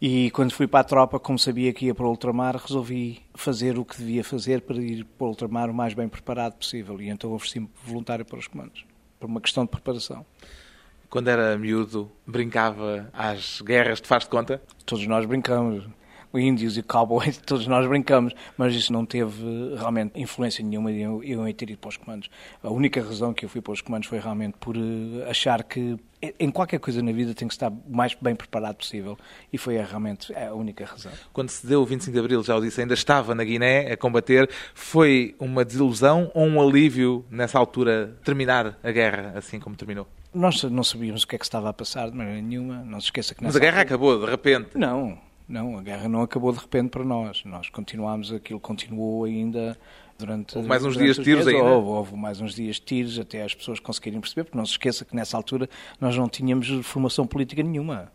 E 0.00 0.30
quando 0.30 0.52
fui 0.52 0.66
para 0.66 0.80
a 0.80 0.84
tropa, 0.84 1.20
como 1.20 1.38
sabia 1.38 1.72
que 1.72 1.86
ia 1.86 1.94
para 1.94 2.06
o 2.06 2.08
ultramar, 2.08 2.56
resolvi 2.56 3.22
fazer 3.34 3.78
o 3.78 3.84
que 3.84 3.98
devia 3.98 4.24
fazer 4.24 4.62
para 4.62 4.76
ir 4.78 5.04
para 5.04 5.26
o 5.26 5.28
ultramar 5.28 5.68
o 5.68 5.74
mais 5.74 5.92
bem 5.92 6.08
preparado 6.08 6.54
possível. 6.54 7.00
E 7.00 7.08
então 7.08 7.32
ofereci-me 7.32 7.68
voluntário 7.84 8.24
para 8.24 8.38
os 8.38 8.46
comandos, 8.46 8.84
por 9.18 9.26
uma 9.26 9.40
questão 9.40 9.64
de 9.64 9.70
preparação. 9.70 10.24
Quando 11.10 11.26
era 11.26 11.58
miúdo, 11.58 12.08
brincava 12.24 13.10
às 13.12 13.60
guerras 13.60 14.00
de 14.00 14.06
faz 14.06 14.22
de 14.22 14.30
conta? 14.30 14.62
Todos 14.86 15.04
nós 15.08 15.26
brincamos 15.26 15.84
índios 16.32 16.78
e 16.78 16.82
cowboys, 16.84 17.36
todos 17.44 17.66
nós 17.66 17.84
brincamos, 17.88 18.32
mas 18.56 18.72
isso 18.76 18.92
não 18.92 19.04
teve 19.04 19.74
realmente 19.76 20.12
influência 20.14 20.64
nenhuma 20.64 20.92
de 20.92 21.00
eu, 21.00 21.20
eu 21.24 21.52
ter 21.52 21.70
ido 21.70 21.78
para 21.78 21.88
os 21.88 21.96
comandos. 21.96 22.30
A 22.62 22.70
única 22.70 23.02
razão 23.02 23.34
que 23.34 23.44
eu 23.44 23.48
fui 23.48 23.60
para 23.60 23.72
os 23.72 23.80
comandos 23.80 24.08
foi 24.08 24.20
realmente 24.20 24.54
por 24.60 24.76
eh, 24.76 25.28
achar 25.28 25.64
que 25.64 25.98
em 26.38 26.50
qualquer 26.50 26.78
coisa 26.78 27.02
na 27.02 27.10
vida 27.10 27.34
tem 27.34 27.48
que 27.48 27.54
estar 27.54 27.72
o 27.72 27.82
mais 27.88 28.14
bem 28.14 28.36
preparado 28.36 28.76
possível 28.76 29.18
e 29.52 29.58
foi 29.58 29.78
realmente 29.78 30.32
a 30.32 30.54
única 30.54 30.84
razão. 30.84 31.10
Quando 31.32 31.48
se 31.48 31.66
deu 31.66 31.80
o 31.80 31.86
25 31.86 32.12
de 32.12 32.20
Abril, 32.20 32.42
já 32.44 32.54
o 32.54 32.60
disse, 32.60 32.80
ainda 32.80 32.94
estava 32.94 33.34
na 33.34 33.42
Guiné 33.42 33.90
a 33.90 33.96
combater, 33.96 34.48
foi 34.74 35.34
uma 35.40 35.64
desilusão 35.64 36.30
ou 36.34 36.46
um 36.46 36.60
alívio 36.60 37.24
nessa 37.28 37.58
altura 37.58 38.16
terminar 38.22 38.78
a 38.80 38.92
guerra 38.92 39.32
assim 39.34 39.58
como 39.58 39.74
terminou? 39.74 40.06
Nós 40.32 40.62
não 40.64 40.84
sabíamos 40.84 41.24
o 41.24 41.26
que 41.26 41.36
é 41.36 41.38
que 41.38 41.44
estava 41.44 41.68
a 41.68 41.72
passar 41.72 42.10
de 42.10 42.16
maneira 42.16 42.40
nenhuma, 42.40 42.84
não 42.84 43.00
se 43.00 43.06
esqueça 43.06 43.34
que... 43.34 43.42
Mas 43.42 43.56
a 43.56 43.58
guerra 43.58 43.80
altura... 43.80 43.96
acabou 43.96 44.24
de 44.24 44.30
repente? 44.30 44.78
Não, 44.78 45.18
não, 45.48 45.76
a 45.76 45.82
guerra 45.82 46.08
não 46.08 46.22
acabou 46.22 46.52
de 46.52 46.60
repente 46.60 46.90
para 46.90 47.04
nós. 47.04 47.42
Nós 47.44 47.68
continuámos, 47.68 48.32
aquilo 48.32 48.60
continuou 48.60 49.24
ainda 49.24 49.76
durante. 50.16 50.56
Houve 50.56 50.68
mais 50.68 50.84
uns 50.84 50.96
dias 50.96 51.16
de 51.16 51.24
tiros 51.24 51.48
ainda? 51.48 51.64
Houve, 51.64 51.88
houve, 51.88 52.16
mais 52.16 52.40
uns 52.40 52.54
dias 52.54 52.76
de 52.76 52.82
tiros 52.82 53.18
até 53.18 53.42
as 53.42 53.54
pessoas 53.54 53.80
conseguirem 53.80 54.20
perceber, 54.20 54.44
porque 54.44 54.56
não 54.56 54.64
se 54.64 54.72
esqueça 54.72 55.04
que 55.04 55.16
nessa 55.16 55.36
altura 55.36 55.68
nós 56.00 56.16
não 56.16 56.28
tínhamos 56.28 56.68
formação 56.86 57.26
política 57.26 57.62
nenhuma. 57.62 58.12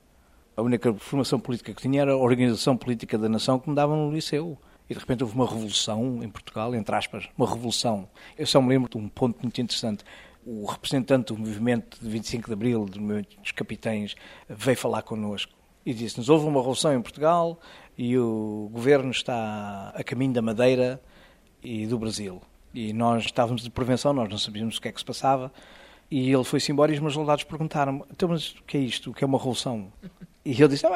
A 0.56 0.62
única 0.62 0.94
formação 0.94 1.38
política 1.38 1.74
que 1.74 1.82
tinha 1.82 2.02
era 2.02 2.14
a 2.14 2.18
Organização 2.18 2.78
Política 2.78 3.18
da 3.18 3.28
Nação 3.28 3.60
que 3.60 3.70
me 3.70 3.76
davam 3.76 4.08
no 4.08 4.14
liceu. 4.14 4.58
E 4.90 4.94
de 4.94 5.00
repente 5.00 5.24
houve 5.24 5.36
uma 5.36 5.46
revolução 5.46 6.24
em 6.24 6.30
Portugal, 6.30 6.74
entre 6.74 6.96
aspas, 6.96 7.28
uma 7.38 7.50
revolução. 7.50 8.08
Eu 8.38 8.46
só 8.46 8.62
me 8.62 8.70
lembro 8.70 8.90
de 8.90 8.98
um 8.98 9.10
ponto 9.10 9.42
muito 9.42 9.60
interessante. 9.60 10.06
O 10.46 10.66
representante 10.66 11.34
do 11.34 11.40
movimento 11.40 11.98
de 12.00 12.08
25 12.08 12.48
de 12.48 12.54
Abril, 12.54 12.86
dos 12.86 13.52
capitães, 13.52 14.16
veio 14.48 14.78
falar 14.78 15.02
connosco 15.02 15.52
e 15.86 15.94
disse-nos: 15.94 16.30
houve 16.30 16.46
uma 16.46 16.60
revolução 16.60 16.94
em 16.94 17.02
Portugal 17.02 17.60
e 17.98 18.18
o 18.18 18.70
governo 18.72 19.12
está 19.12 19.92
a 19.96 20.04
caminho 20.04 20.34
da 20.34 20.42
Madeira 20.42 21.02
e 21.64 21.88
do 21.88 21.98
Brasil. 21.98 22.42
E 22.74 22.94
nós 22.94 23.26
estávamos 23.26 23.64
de 23.64 23.70
prevenção, 23.70 24.14
nós 24.14 24.30
não 24.30 24.38
sabíamos 24.38 24.78
o 24.78 24.82
que 24.82 24.88
é 24.88 24.92
que 24.92 25.00
se 25.00 25.06
passava. 25.06 25.52
E 26.12 26.32
ele 26.32 26.44
foi-se 26.44 26.72
embora 26.72 26.92
e 26.92 26.96
os 26.96 27.02
meus 27.02 27.14
soldados 27.14 27.44
perguntaram-me: 27.44 28.04
então, 28.12 28.30
mas 28.30 28.52
o 28.52 28.64
que 28.64 28.78
é 28.78 28.82
isto? 28.82 29.10
O 29.10 29.14
que 29.14 29.24
é 29.24 29.28
uma 29.28 29.38
revolução? 29.38 29.92
E 30.44 30.52
ele 30.52 30.68
disse: 30.68 30.86
ah, 30.86 30.92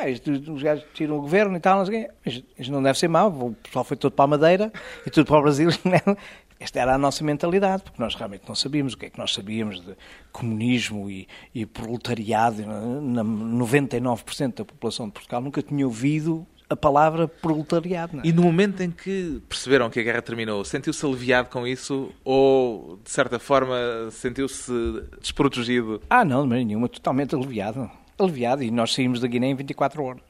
os 0.54 0.62
gajos 0.62 0.86
tiram 0.94 1.18
o 1.18 1.22
governo 1.22 1.58
e 1.58 1.60
tal, 1.60 1.80
não 1.80 1.86
sei 1.86 2.04
o 2.04 2.06
quê. 2.06 2.14
Mas 2.24 2.44
isto 2.58 2.72
não 2.72 2.84
deve 2.84 3.00
ser 3.00 3.08
mau, 3.08 3.30
o 3.30 3.56
pessoal 3.56 3.84
foi 3.84 3.98
todo 3.98 4.12
para 4.12 4.26
a 4.26 4.28
Madeira 4.28 4.72
e 5.06 5.10
tudo 5.10 5.26
para 5.26 5.40
o 5.40 5.42
Brasil. 5.42 5.70
Esta 6.60 6.80
era 6.82 6.96
a 6.96 6.98
nossa 6.98 7.24
mentalidade, 7.24 7.84
porque 7.84 8.02
nós 8.02 8.16
realmente 8.16 8.44
não 8.48 8.54
sabíamos 8.54 8.94
o 8.94 8.98
que 8.98 9.06
é 9.06 9.10
que 9.10 9.18
nós 9.18 9.34
sabíamos 9.34 9.80
de 9.80 9.96
comunismo 10.32 11.10
e, 11.10 11.26
e 11.56 11.66
proletariado. 11.66 12.64
99% 12.64 14.56
da 14.56 14.66
população 14.66 15.08
de 15.08 15.14
Portugal 15.14 15.42
nunca 15.42 15.62
tinha 15.62 15.86
ouvido 15.86 16.46
a 16.70 16.76
palavra 16.76 17.28
proletariado. 17.28 18.20
É? 18.20 18.22
E 18.26 18.34
no 18.34 18.44
momento 18.44 18.82
em 18.82 18.92
que 18.92 19.42
perceberam 19.48 19.90
que 19.90 20.00
a 20.00 20.04
guerra 20.04 20.22
terminou, 20.22 20.64
sentiu-se 20.64 21.04
aliviado 21.06 21.50
com 21.50 21.66
isso 21.66 22.12
ou, 22.24 23.00
de 23.04 23.10
certa 23.10 23.40
forma, 23.40 23.76
sentiu-se 24.12 24.72
desprotegido? 25.20 26.02
Ah, 26.10 26.24
não, 26.24 26.44
de 26.44 26.50
maneira 26.50 26.68
nenhuma, 26.68 26.88
totalmente 26.88 27.34
aliviado. 27.34 27.90
Aliviado, 28.18 28.64
e 28.64 28.70
nós 28.70 28.94
saímos 28.94 29.22
da 29.22 29.28
Guiné 29.28 29.48
em 29.48 29.56
24 29.56 30.04
horas. 30.04 30.22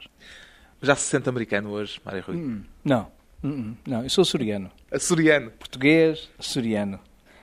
Já 0.81 0.95
se 0.95 1.07
sente 1.07 1.27
americano 1.27 1.71
hoje, 1.71 1.99
Mário 2.05 2.23
Rui? 2.25 2.37
Hum, 2.37 2.63
não. 2.85 3.18
Hum, 3.43 3.75
não, 3.87 4.03
eu 4.03 4.09
sou 4.09 4.23
açoriano. 4.23 4.69
Açoriano? 4.91 5.51
Português, 5.51 6.29
açoriano. 6.37 6.99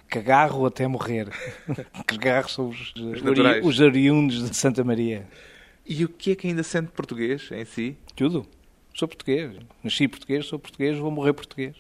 Que 0.08 0.18
agarro 0.18 0.66
até 0.66 0.86
morrer. 0.86 1.28
que 2.06 2.14
agarro 2.14 2.48
são 2.48 2.68
os, 2.68 2.94
os, 2.94 3.22
ori, 3.22 3.60
os 3.62 3.80
oriundos 3.80 4.48
de 4.48 4.56
Santa 4.56 4.84
Maria. 4.84 5.26
E 5.84 6.04
o 6.04 6.08
que 6.08 6.32
é 6.32 6.34
que 6.36 6.46
ainda 6.46 6.62
sente 6.62 6.90
português 6.90 7.48
em 7.52 7.64
si? 7.64 7.96
Tudo. 8.14 8.46
Sou 8.94 9.06
português. 9.06 9.56
Nasci 9.82 10.08
português, 10.08 10.46
sou 10.46 10.58
português, 10.58 10.98
vou 10.98 11.10
morrer 11.10 11.32
português. 11.32 11.74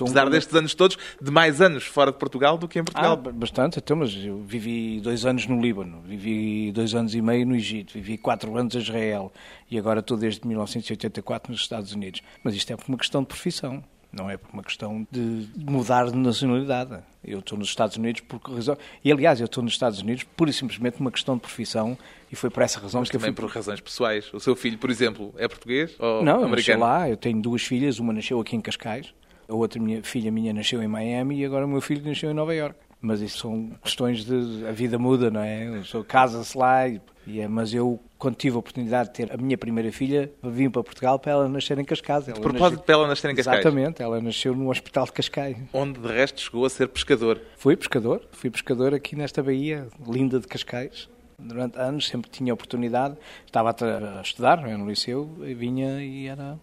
Apesar 0.00 0.26
um... 0.26 0.30
destes 0.30 0.54
anos 0.54 0.74
todos, 0.74 0.96
de 1.20 1.30
mais 1.30 1.60
anos 1.60 1.84
fora 1.84 2.12
de 2.12 2.18
Portugal 2.18 2.56
do 2.58 2.68
que 2.68 2.78
em 2.78 2.84
Portugal. 2.84 3.20
Ah, 3.24 3.32
bastante, 3.32 3.78
então, 3.78 3.96
mas 3.96 4.14
eu 4.14 4.38
vivi 4.38 5.00
dois 5.00 5.24
anos 5.24 5.46
no 5.46 5.60
Líbano, 5.60 6.00
vivi 6.02 6.72
dois 6.72 6.94
anos 6.94 7.14
e 7.14 7.22
meio 7.22 7.46
no 7.46 7.54
Egito, 7.54 7.92
vivi 7.94 8.16
quatro 8.16 8.56
anos 8.56 8.74
em 8.74 8.78
Israel 8.78 9.32
e 9.70 9.78
agora 9.78 10.00
estou 10.00 10.16
desde 10.16 10.46
1984 10.46 11.50
nos 11.50 11.60
Estados 11.60 11.92
Unidos. 11.92 12.22
Mas 12.42 12.54
isto 12.54 12.72
é 12.72 12.76
por 12.76 12.88
uma 12.88 12.98
questão 12.98 13.22
de 13.22 13.28
profissão. 13.28 13.82
Não 14.12 14.28
é 14.28 14.36
por 14.36 14.50
uma 14.52 14.62
questão 14.62 15.06
de 15.10 15.48
mudar 15.56 16.10
de 16.10 16.16
nacionalidade. 16.18 16.98
Eu 17.24 17.38
estou 17.38 17.56
nos 17.56 17.68
Estados 17.68 17.96
Unidos 17.96 18.20
por 18.20 18.38
razão. 18.42 18.76
E 19.02 19.10
aliás, 19.10 19.40
eu 19.40 19.46
estou 19.46 19.64
nos 19.64 19.72
Estados 19.72 20.00
Unidos 20.02 20.24
pura 20.36 20.50
e 20.50 20.52
simplesmente 20.52 21.00
uma 21.00 21.10
questão 21.10 21.36
de 21.36 21.40
profissão 21.40 21.96
e 22.30 22.36
foi 22.36 22.50
por 22.50 22.62
essa 22.62 22.78
razão 22.78 23.00
Mas 23.00 23.08
que 23.08 23.16
também 23.16 23.30
eu 23.30 23.34
fui. 23.34 23.46
por 23.46 23.54
razões 23.54 23.80
pessoais. 23.80 24.30
O 24.34 24.38
seu 24.38 24.54
filho, 24.54 24.76
por 24.76 24.90
exemplo, 24.90 25.32
é 25.38 25.48
português 25.48 25.94
ou 25.98 26.22
Não, 26.22 26.44
americano? 26.44 26.80
Não, 26.80 26.86
lá. 26.86 27.08
Eu 27.08 27.16
tenho 27.16 27.40
duas 27.40 27.62
filhas. 27.62 27.98
Uma 27.98 28.12
nasceu 28.12 28.38
aqui 28.38 28.54
em 28.54 28.60
Cascais 28.60 29.14
a 29.52 29.56
outra 29.56 29.80
minha, 29.80 30.02
filha 30.02 30.30
minha 30.32 30.52
nasceu 30.52 30.82
em 30.82 30.88
Miami 30.88 31.40
e 31.40 31.44
agora 31.44 31.66
o 31.66 31.68
meu 31.68 31.80
filho 31.80 32.04
nasceu 32.04 32.30
em 32.30 32.34
Nova 32.34 32.54
York. 32.54 32.76
Mas 33.00 33.20
isso 33.20 33.38
são 33.38 33.70
questões 33.82 34.24
de. 34.24 34.64
A 34.64 34.70
vida 34.70 34.96
muda, 34.96 35.28
não 35.28 35.40
é? 35.40 35.82
Casa-se 36.06 36.56
lá, 36.56 36.88
e, 36.88 37.00
e, 37.26 37.44
mas 37.48 37.74
eu, 37.74 37.98
quando 38.16 38.36
tive 38.36 38.54
a 38.54 38.60
oportunidade 38.60 39.08
de 39.08 39.14
ter 39.14 39.32
a 39.32 39.36
minha 39.36 39.58
primeira 39.58 39.90
filha, 39.90 40.30
vim 40.40 40.70
para 40.70 40.84
Portugal 40.84 41.18
para 41.18 41.32
ela 41.32 41.48
nascer 41.48 41.76
em 41.80 41.84
Cascais. 41.84 42.28
Ela 42.28 42.36
de 42.36 42.40
propósito, 42.40 42.78
nasceu... 42.78 42.84
para 42.84 42.94
ela 42.94 43.08
nascer 43.08 43.30
em 43.32 43.34
Cascais? 43.34 43.58
Exatamente, 43.58 44.00
ela 44.00 44.20
nasceu 44.20 44.54
no 44.54 44.70
Hospital 44.70 45.06
de 45.06 45.12
Cascais. 45.12 45.56
Onde, 45.72 45.98
de 45.98 46.06
resto, 46.06 46.40
chegou 46.40 46.64
a 46.64 46.70
ser 46.70 46.86
pescador. 46.86 47.40
Fui 47.56 47.76
pescador, 47.76 48.22
fui 48.30 48.50
pescador 48.50 48.94
aqui 48.94 49.16
nesta 49.16 49.42
baía 49.42 49.88
linda 50.06 50.38
de 50.38 50.46
Cascais 50.46 51.08
durante 51.38 51.78
anos, 51.78 52.06
sempre 52.06 52.30
tinha 52.30 52.54
oportunidade. 52.54 53.16
Estava 53.44 53.70
a, 53.70 54.22
estudar 54.22 54.66
é, 54.68 54.76
no 54.76 54.88
liceu, 54.88 55.28
e 55.42 55.54
vinha 55.54 56.02
e 56.02 56.26
era, 56.26 56.58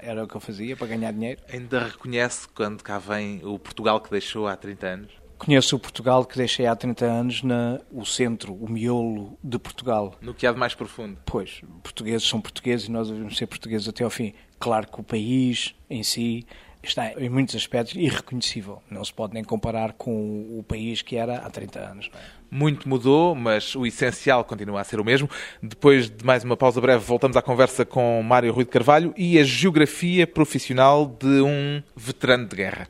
era 0.00 0.24
o 0.24 0.28
que 0.28 0.36
eu 0.36 0.40
fazia 0.40 0.76
para 0.76 0.86
ganhar 0.86 1.12
dinheiro. 1.12 1.40
Ainda 1.52 1.84
reconhece 1.84 2.48
quando 2.48 2.82
cá 2.82 2.98
vem 2.98 3.44
o 3.44 3.58
Portugal 3.58 4.00
que 4.00 4.10
deixou 4.10 4.46
há 4.46 4.56
30 4.56 4.86
anos? 4.86 5.24
Conheço 5.36 5.76
o 5.76 5.78
Portugal 5.78 6.24
que 6.24 6.36
deixei 6.36 6.66
há 6.66 6.74
30 6.76 7.04
anos, 7.04 7.42
na, 7.42 7.80
o 7.90 8.04
centro, 8.04 8.54
o 8.54 8.70
miolo 8.70 9.36
de 9.42 9.58
Portugal. 9.58 10.14
No 10.20 10.32
que 10.32 10.46
há 10.46 10.52
de 10.52 10.58
mais 10.58 10.74
profundo. 10.74 11.18
Pois, 11.26 11.60
portugueses 11.82 12.26
são 12.26 12.40
portugueses 12.40 12.86
e 12.86 12.90
nós 12.90 13.08
devemos 13.08 13.36
ser 13.36 13.46
portugueses 13.46 13.88
até 13.88 14.04
ao 14.04 14.10
fim. 14.10 14.32
Claro 14.58 14.86
que 14.86 15.00
o 15.00 15.02
país 15.02 15.74
em 15.90 16.02
si 16.02 16.46
está 16.88 17.12
em 17.12 17.28
muitos 17.28 17.54
aspectos 17.54 17.94
irreconhecível. 17.94 18.82
Não 18.90 19.04
se 19.04 19.12
pode 19.12 19.34
nem 19.34 19.44
comparar 19.44 19.92
com 19.92 20.58
o 20.58 20.62
país 20.62 21.02
que 21.02 21.16
era 21.16 21.38
há 21.38 21.50
30 21.50 21.78
anos. 21.78 22.10
É? 22.14 22.18
Muito 22.50 22.88
mudou, 22.88 23.34
mas 23.34 23.74
o 23.74 23.84
essencial 23.84 24.44
continua 24.44 24.80
a 24.80 24.84
ser 24.84 25.00
o 25.00 25.04
mesmo. 25.04 25.28
Depois 25.62 26.08
de 26.08 26.24
mais 26.24 26.44
uma 26.44 26.56
pausa 26.56 26.80
breve, 26.80 27.04
voltamos 27.04 27.36
à 27.36 27.42
conversa 27.42 27.84
com 27.84 28.22
Mário 28.22 28.52
Rui 28.52 28.64
de 28.64 28.70
Carvalho 28.70 29.12
e 29.16 29.38
a 29.38 29.42
geografia 29.42 30.26
profissional 30.26 31.04
de 31.06 31.40
um 31.40 31.82
veterano 31.96 32.46
de 32.46 32.56
guerra. 32.56 32.88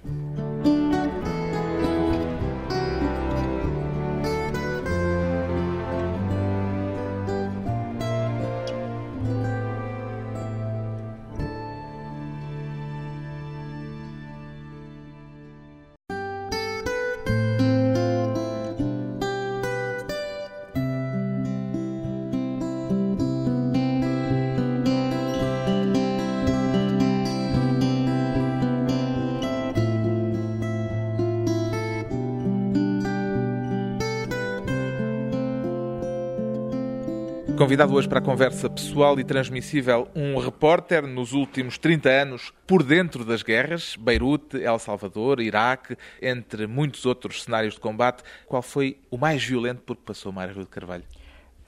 Convidado 37.75 37.95
hoje 37.95 38.09
para 38.09 38.21
a 38.21 38.23
conversa 38.23 38.71
pessoal 38.71 39.19
e 39.19 39.25
transmissível, 39.25 40.07
um 40.15 40.39
repórter 40.39 41.05
nos 41.09 41.33
últimos 41.33 41.77
30 41.77 42.09
anos 42.09 42.53
por 42.69 42.85
dentro 42.85 43.25
das 43.25 43.43
guerras, 43.43 43.97
Beirute, 43.99 44.63
El 44.63 44.79
Salvador, 44.79 45.41
Iraque, 45.41 45.97
entre 46.23 46.69
muitos 46.69 47.05
outros 47.05 47.43
cenários 47.43 47.75
de 47.75 47.81
combate. 47.81 48.23
Qual 48.47 48.63
foi 48.63 48.99
o 49.11 49.19
mais 49.19 49.43
violento 49.43 49.83
por 49.83 49.97
que 49.97 50.05
passou 50.05 50.31
Mário 50.31 50.55
de 50.55 50.67
Carvalho? 50.67 51.03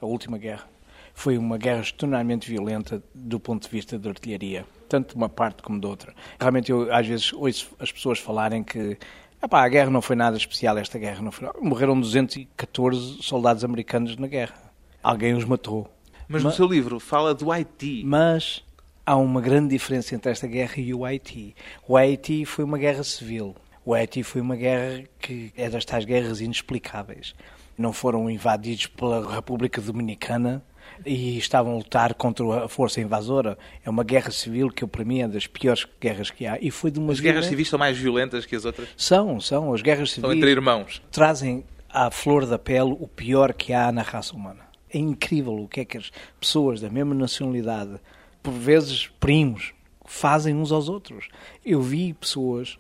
A 0.00 0.06
última 0.06 0.38
guerra. 0.38 0.68
Foi 1.12 1.36
uma 1.36 1.58
guerra 1.58 1.80
extremamente 1.80 2.48
violenta 2.48 3.02
do 3.12 3.40
ponto 3.40 3.64
de 3.64 3.68
vista 3.68 3.98
da 3.98 4.10
artilharia, 4.10 4.64
tanto 4.88 5.08
de 5.08 5.16
uma 5.16 5.28
parte 5.28 5.60
como 5.60 5.80
de 5.80 5.88
outra. 5.88 6.14
Realmente 6.38 6.70
eu 6.70 6.94
às 6.94 7.04
vezes 7.04 7.32
ouço 7.32 7.74
as 7.80 7.90
pessoas 7.90 8.20
falarem 8.20 8.62
que 8.62 8.96
Epá, 9.42 9.64
a 9.64 9.68
guerra 9.68 9.90
não 9.90 10.00
foi 10.00 10.14
nada 10.14 10.36
especial, 10.36 10.78
esta 10.78 11.00
guerra 11.00 11.20
não 11.20 11.32
foi. 11.32 11.50
Morreram 11.60 12.00
214 12.00 13.24
soldados 13.24 13.64
americanos 13.64 14.16
na 14.16 14.28
guerra 14.28 14.66
alguém 15.06 15.34
os 15.34 15.44
matou. 15.44 15.88
Mas, 16.28 16.42
mas 16.42 16.44
no 16.44 16.52
seu 16.52 16.66
livro 16.66 16.98
fala 16.98 17.34
do 17.34 17.50
Haiti. 17.52 18.02
Mas 18.04 18.64
há 19.04 19.16
uma 19.16 19.40
grande 19.40 19.70
diferença 19.70 20.14
entre 20.14 20.30
esta 20.30 20.46
guerra 20.46 20.74
e 20.78 20.92
o 20.92 21.04
Haiti. 21.04 21.54
O 21.86 21.96
Haiti 21.96 22.44
foi 22.44 22.64
uma 22.64 22.76
guerra 22.76 23.04
civil. 23.04 23.54
O 23.84 23.94
Haiti 23.94 24.24
foi 24.24 24.40
uma 24.40 24.56
guerra 24.56 25.04
que 25.20 25.52
é 25.56 25.70
das 25.70 25.84
tais 25.84 26.04
guerras 26.04 26.40
inexplicáveis. 26.40 27.34
Não 27.78 27.92
foram 27.92 28.28
invadidos 28.28 28.86
pela 28.88 29.34
República 29.34 29.80
Dominicana 29.80 30.62
e 31.04 31.38
estavam 31.38 31.74
a 31.74 31.76
lutar 31.76 32.14
contra 32.14 32.64
a 32.64 32.68
força 32.68 33.00
invasora. 33.00 33.56
É 33.84 33.90
uma 33.90 34.02
guerra 34.02 34.32
civil 34.32 34.70
que, 34.70 34.84
para 34.86 35.04
mim, 35.04 35.20
é 35.20 35.28
das 35.28 35.46
piores 35.46 35.86
guerras 36.00 36.30
que 36.30 36.46
há. 36.46 36.58
E 36.60 36.70
foi 36.70 36.90
de 36.90 36.98
uma 36.98 37.12
as 37.12 37.20
guerras 37.20 37.46
civis 37.46 37.68
são 37.68 37.78
mais 37.78 37.96
violentas 37.96 38.44
que 38.44 38.56
as 38.56 38.64
outras? 38.64 38.88
São, 38.96 39.38
são. 39.38 39.72
As 39.72 39.82
guerras 39.82 40.10
civis... 40.10 40.22
São 40.22 40.32
entre 40.32 40.50
irmãos. 40.50 41.00
Trazem 41.12 41.64
à 41.88 42.10
flor 42.10 42.44
da 42.44 42.58
pele 42.58 42.96
o 42.98 43.06
pior 43.06 43.52
que 43.52 43.72
há 43.72 43.92
na 43.92 44.02
raça 44.02 44.34
humana 44.34 44.65
é 44.92 44.98
incrível 44.98 45.54
o 45.54 45.68
que 45.68 45.80
é 45.80 45.84
que 45.84 45.98
as 45.98 46.10
pessoas 46.38 46.80
da 46.80 46.90
mesma 46.90 47.14
nacionalidade, 47.14 48.00
por 48.42 48.52
vezes 48.52 49.08
primos, 49.20 49.72
fazem 50.04 50.54
uns 50.54 50.72
aos 50.72 50.88
outros. 50.88 51.28
Eu 51.64 51.82
vi 51.82 52.14
pessoas 52.14 52.78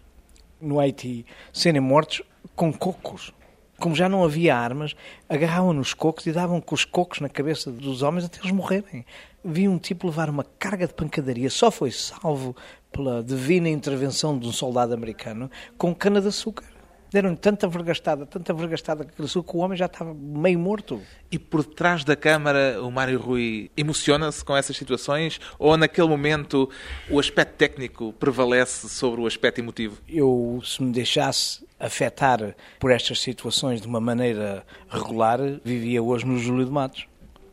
no 0.60 0.78
Haiti 0.78 1.26
serem 1.52 1.80
mortos 1.80 2.22
com 2.54 2.72
cocos. 2.72 3.32
Como 3.78 3.94
já 3.94 4.08
não 4.08 4.24
havia 4.24 4.56
armas, 4.56 4.96
agarravam 5.28 5.72
nos 5.72 5.92
cocos 5.92 6.24
e 6.26 6.32
davam 6.32 6.62
com 6.62 6.74
os 6.74 6.84
cocos 6.84 7.20
na 7.20 7.28
cabeça 7.28 7.70
dos 7.70 8.00
homens 8.00 8.24
até 8.24 8.38
eles 8.38 8.50
morrerem. 8.50 9.04
Vi 9.44 9.68
um 9.68 9.78
tipo 9.78 10.06
levar 10.06 10.30
uma 10.30 10.44
carga 10.58 10.86
de 10.86 10.94
pancadaria, 10.94 11.50
só 11.50 11.70
foi 11.70 11.90
salvo 11.90 12.56
pela 12.90 13.22
divina 13.22 13.68
intervenção 13.68 14.38
de 14.38 14.48
um 14.48 14.52
soldado 14.52 14.94
americano 14.94 15.50
com 15.76 15.94
cana 15.94 16.22
de 16.22 16.28
açúcar 16.28 16.75
deram 17.16 17.34
tanta 17.34 17.66
vergastada, 17.66 18.26
tanta 18.26 18.52
vergastada 18.52 19.04
que 19.04 19.22
o 19.22 19.58
homem 19.58 19.76
já 19.76 19.86
estava 19.86 20.12
meio 20.12 20.58
morto. 20.58 21.00
E 21.30 21.38
por 21.38 21.64
detrás 21.64 22.04
da 22.04 22.14
câmara, 22.14 22.78
o 22.82 22.90
Mário 22.90 23.18
Rui 23.18 23.70
emociona-se 23.74 24.44
com 24.44 24.54
essas 24.54 24.76
situações 24.76 25.40
ou 25.58 25.76
naquele 25.76 26.08
momento 26.08 26.68
o 27.10 27.18
aspecto 27.18 27.56
técnico 27.56 28.12
prevalece 28.12 28.88
sobre 28.90 29.20
o 29.20 29.26
aspecto 29.26 29.60
emotivo? 29.60 29.96
Eu, 30.06 30.60
se 30.62 30.82
me 30.82 30.92
deixasse 30.92 31.64
afetar 31.80 32.54
por 32.78 32.90
estas 32.90 33.20
situações 33.20 33.80
de 33.80 33.86
uma 33.86 34.00
maneira 34.00 34.64
regular, 34.88 35.40
vivia 35.64 36.02
hoje 36.02 36.26
no 36.26 36.38
Júlio 36.38 36.66
de 36.66 36.70
Matos 36.70 37.06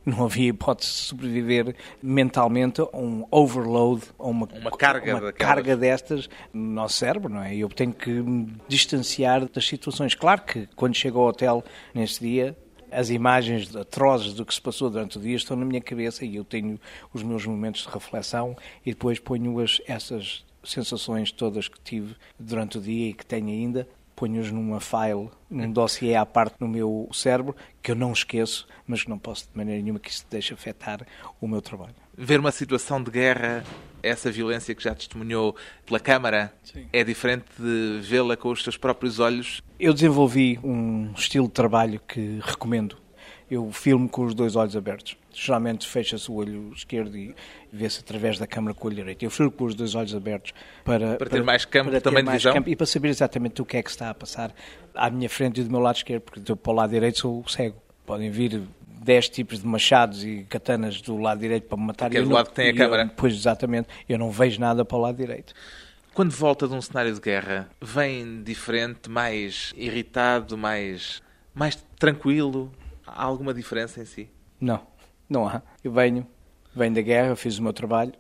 não 0.06 0.26
havia 0.26 0.50
hipótese 0.50 0.92
de 0.92 0.98
sobreviver 0.98 1.76
mentalmente 2.02 2.82
a 2.82 2.98
um 2.98 3.26
overload, 3.32 4.04
a 4.20 4.28
uma, 4.28 4.48
uma, 4.48 4.72
carga, 4.72 5.18
uma 5.18 5.34
carga 5.34 5.78
destas 5.78 6.30
no 6.52 6.74
nosso 6.74 6.98
cérebro, 6.98 7.32
não 7.32 7.44
é? 7.44 7.56
Eu 7.56 7.70
tenho 7.70 7.94
que 7.94 8.10
me 8.10 8.54
distanciar 8.68 9.48
das 9.48 9.66
situações. 9.66 10.16
Claro 10.16 10.42
que 10.42 10.68
quando 10.76 10.96
chego 10.96 11.20
ao 11.20 11.28
hotel 11.28 11.64
nesse 11.94 12.20
dia, 12.20 12.58
as 12.92 13.10
imagens 13.10 13.76
atrozes 13.76 14.34
do 14.34 14.46
que 14.46 14.54
se 14.54 14.62
passou 14.62 14.90
durante 14.90 15.18
o 15.18 15.22
dia 15.22 15.36
estão 15.36 15.58
na 15.58 15.66
minha 15.66 15.82
cabeça 15.82 16.24
e 16.26 16.36
eu 16.36 16.44
tenho 16.44 16.80
os 17.14 17.24
meus 17.24 17.46
momentos 17.46 17.84
de 17.84 17.90
reflexão 17.90 18.56
e 18.86 18.92
depois 18.92 19.20
ponho 19.20 19.60
as, 19.60 19.82
essas 19.88 20.46
sensações 20.64 21.32
todas 21.32 21.68
que 21.68 21.80
tive 21.82 22.16
durante 22.40 22.78
o 22.78 22.82
dia 22.82 23.10
e 23.10 23.14
que 23.14 23.26
tenho 23.26 23.48
ainda 23.48 23.88
ponho-os 24.16 24.52
numa 24.52 24.80
file, 24.80 25.30
num 25.50 25.72
dossiê 25.72 26.16
à 26.16 26.26
parte 26.26 26.56
no 26.60 26.68
meu 26.68 27.10
cérebro, 27.14 27.56
que 27.82 27.92
eu 27.92 27.96
não 27.96 28.12
esqueço, 28.12 28.68
mas 28.88 29.04
que 29.04 29.10
não 29.10 29.18
posso 29.18 29.50
de 29.52 29.58
maneira 29.58 29.82
nenhuma 29.82 30.00
que 30.00 30.10
isso 30.10 30.26
deixe 30.30 30.54
afetar 30.54 31.06
o 31.40 31.48
meu 31.48 31.62
trabalho. 31.62 31.96
Ver 32.16 32.40
uma 32.40 32.52
situação 32.52 33.02
de 33.02 33.10
guerra, 33.10 33.64
essa 34.02 34.32
violência 34.32 34.76
que 34.76 34.84
já 34.84 34.94
testemunhou 34.94 35.56
pela 35.86 36.00
Câmara, 36.00 36.54
Sim. 36.64 36.86
é 36.94 37.04
diferente 37.04 37.46
de 37.58 38.00
vê-la 38.02 38.38
com 38.38 38.50
os 38.50 38.64
seus 38.64 38.78
próprios 38.78 39.20
olhos? 39.20 39.62
Eu 39.80 39.94
desenvolvi 39.94 40.60
um 40.64 41.12
estilo 41.14 41.48
de 41.48 41.54
trabalho 41.54 42.00
que 42.08 42.40
recomendo. 42.44 43.03
Eu 43.54 43.72
filmo 43.72 44.10
com 44.10 44.26
os 44.26 44.34
dois 44.34 44.56
olhos 44.56 44.76
abertos 44.76 45.18
geralmente 45.34 45.88
fecha-se 45.88 46.30
o 46.30 46.36
olho 46.36 46.72
esquerdo 46.74 47.18
e 47.18 47.36
vê-se 47.72 48.00
através 48.00 48.38
da 48.38 48.46
câmara 48.46 48.74
com 48.74 48.86
o 48.86 48.88
olho 48.88 48.96
direito. 48.96 49.24
Eu 49.24 49.32
fui 49.32 49.50
com 49.50 49.66
os 49.66 49.76
dois 49.76 49.96
olhos 49.96 50.14
abertos 50.14 50.54
para, 50.86 51.16
para 51.16 51.30
ter 51.30 51.38
para, 51.38 51.44
mais 51.44 51.66
campo 51.66 52.02
também 52.02 52.24
de 52.24 52.32
visão 52.32 52.54
campo, 52.54 52.70
e 52.70 52.76
para 52.76 52.86
saber 52.86 53.10
exatamente 53.10 53.62
o 53.62 53.66
que 53.66 53.78
é 53.78 53.84
que 53.84 53.90
está 53.90 54.10
a 54.12 54.14
passar 54.14 54.54
à 54.94 55.10
minha 55.10 55.30
frente 55.30 55.60
e 55.60 55.64
do 55.64 55.72
meu 55.72 55.80
lado 55.80 55.96
esquerdo, 55.96 56.22
porque 56.22 56.52
eu, 56.52 56.56
para 56.56 56.72
o 56.72 56.76
lado 56.76 56.92
direito 56.92 57.20
sou 57.20 57.44
cego. 57.48 57.82
Podem 58.06 58.30
vir 58.30 58.62
10 59.02 59.30
tipos 59.30 59.60
de 59.60 59.68
machados 59.68 60.24
e 60.24 60.46
katanas 60.50 61.02
do 61.02 61.18
lado 61.18 61.40
direito 61.40 61.68
para 61.68 61.78
me 61.78 61.86
matar. 61.86 62.10
Que 62.10 62.18
é 62.18 62.22
do 62.22 62.30
lado 62.30 62.50
que 62.50 62.56
tem 62.56 62.70
a 62.70 62.76
câmara. 62.76 63.12
pois, 63.16 63.34
exatamente. 63.34 63.88
Eu 64.08 64.20
não 64.20 64.30
vejo 64.30 64.60
nada 64.60 64.86
para 64.86 64.98
o 64.98 65.02
lado 65.02 65.18
direito. 65.18 65.54
Quando 66.14 66.32
volta 66.32 66.68
de 66.68 66.74
um 66.76 66.82
cenário 66.82 67.12
de 67.12 67.20
guerra, 67.20 67.70
vem 67.82 68.44
diferente, 68.44 69.10
mais 69.10 69.74
irritado, 69.76 70.56
mais, 70.56 71.24
mais 71.56 71.76
tranquilo? 71.98 72.72
Há 73.16 73.24
alguma 73.24 73.54
diferença 73.54 74.02
em 74.02 74.06
si? 74.06 74.30
Não. 74.60 74.82
Não 75.30 75.48
há. 75.48 75.62
Eu 75.84 75.92
venho, 75.92 76.28
venho 76.76 76.94
da 76.94 77.02
guerra, 77.02 77.36
fiz 77.36 77.58
o 77.58 77.64
meu 77.64 77.74
trabalho 77.74 78.14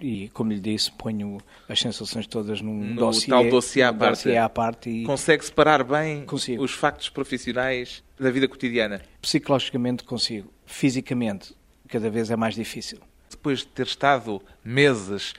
e, 0.00 0.28
como 0.30 0.52
lhe 0.52 0.60
disse, 0.60 0.92
ponho 0.92 1.38
as 1.68 1.80
sensações 1.80 2.26
todas 2.26 2.60
num 2.60 2.74
no 2.74 2.96
dossiê, 2.96 3.28
tal 3.28 3.48
dossiê 3.48 3.82
à, 3.82 3.92
parte. 3.92 4.24
Dossiê 4.24 4.36
à 4.36 4.48
parte 4.48 4.90
e... 4.90 5.04
Consegue 5.04 5.44
separar 5.44 5.82
bem 5.82 6.24
consigo. 6.26 6.62
os 6.62 6.72
factos 6.72 7.08
profissionais 7.08 8.02
da 8.20 8.30
vida 8.30 8.46
cotidiana? 8.46 9.00
Psicologicamente 9.22 10.04
consigo. 10.04 10.52
Fisicamente, 10.66 11.54
cada 11.88 12.10
vez 12.10 12.30
é 12.30 12.36
mais 12.36 12.54
difícil. 12.54 12.98
Depois 13.30 13.60
de 13.60 13.66
ter 13.68 13.86
estado 13.86 14.42
meses 14.62 15.32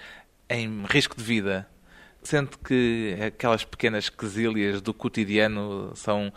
em 0.49 0.83
risco 0.85 1.15
de 1.15 1.23
vida, 1.23 1.67
sente 2.23 2.57
que 2.57 3.15
aquelas 3.25 3.63
pequenas 3.63 4.09
quesílias 4.09 4.81
do 4.81 4.93
cotidiano 4.93 5.91
são 5.95 6.33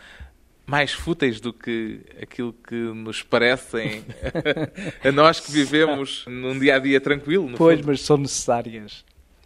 mais 0.69 0.93
fúteis 0.93 1.41
do 1.41 1.51
que 1.51 2.01
aquilo 2.21 2.53
que 2.53 2.75
nos 2.75 3.23
parecem 3.23 4.05
a 5.03 5.11
nós 5.11 5.41
que 5.41 5.51
vivemos 5.51 6.25
num 6.27 6.59
dia 6.59 6.77
a 6.77 6.79
dia 6.79 7.01
tranquilo. 7.01 7.51
pois, 7.57 7.79
fundo. 7.79 7.89
mas 7.89 8.03
são 8.03 8.19
necessárias. 8.19 9.03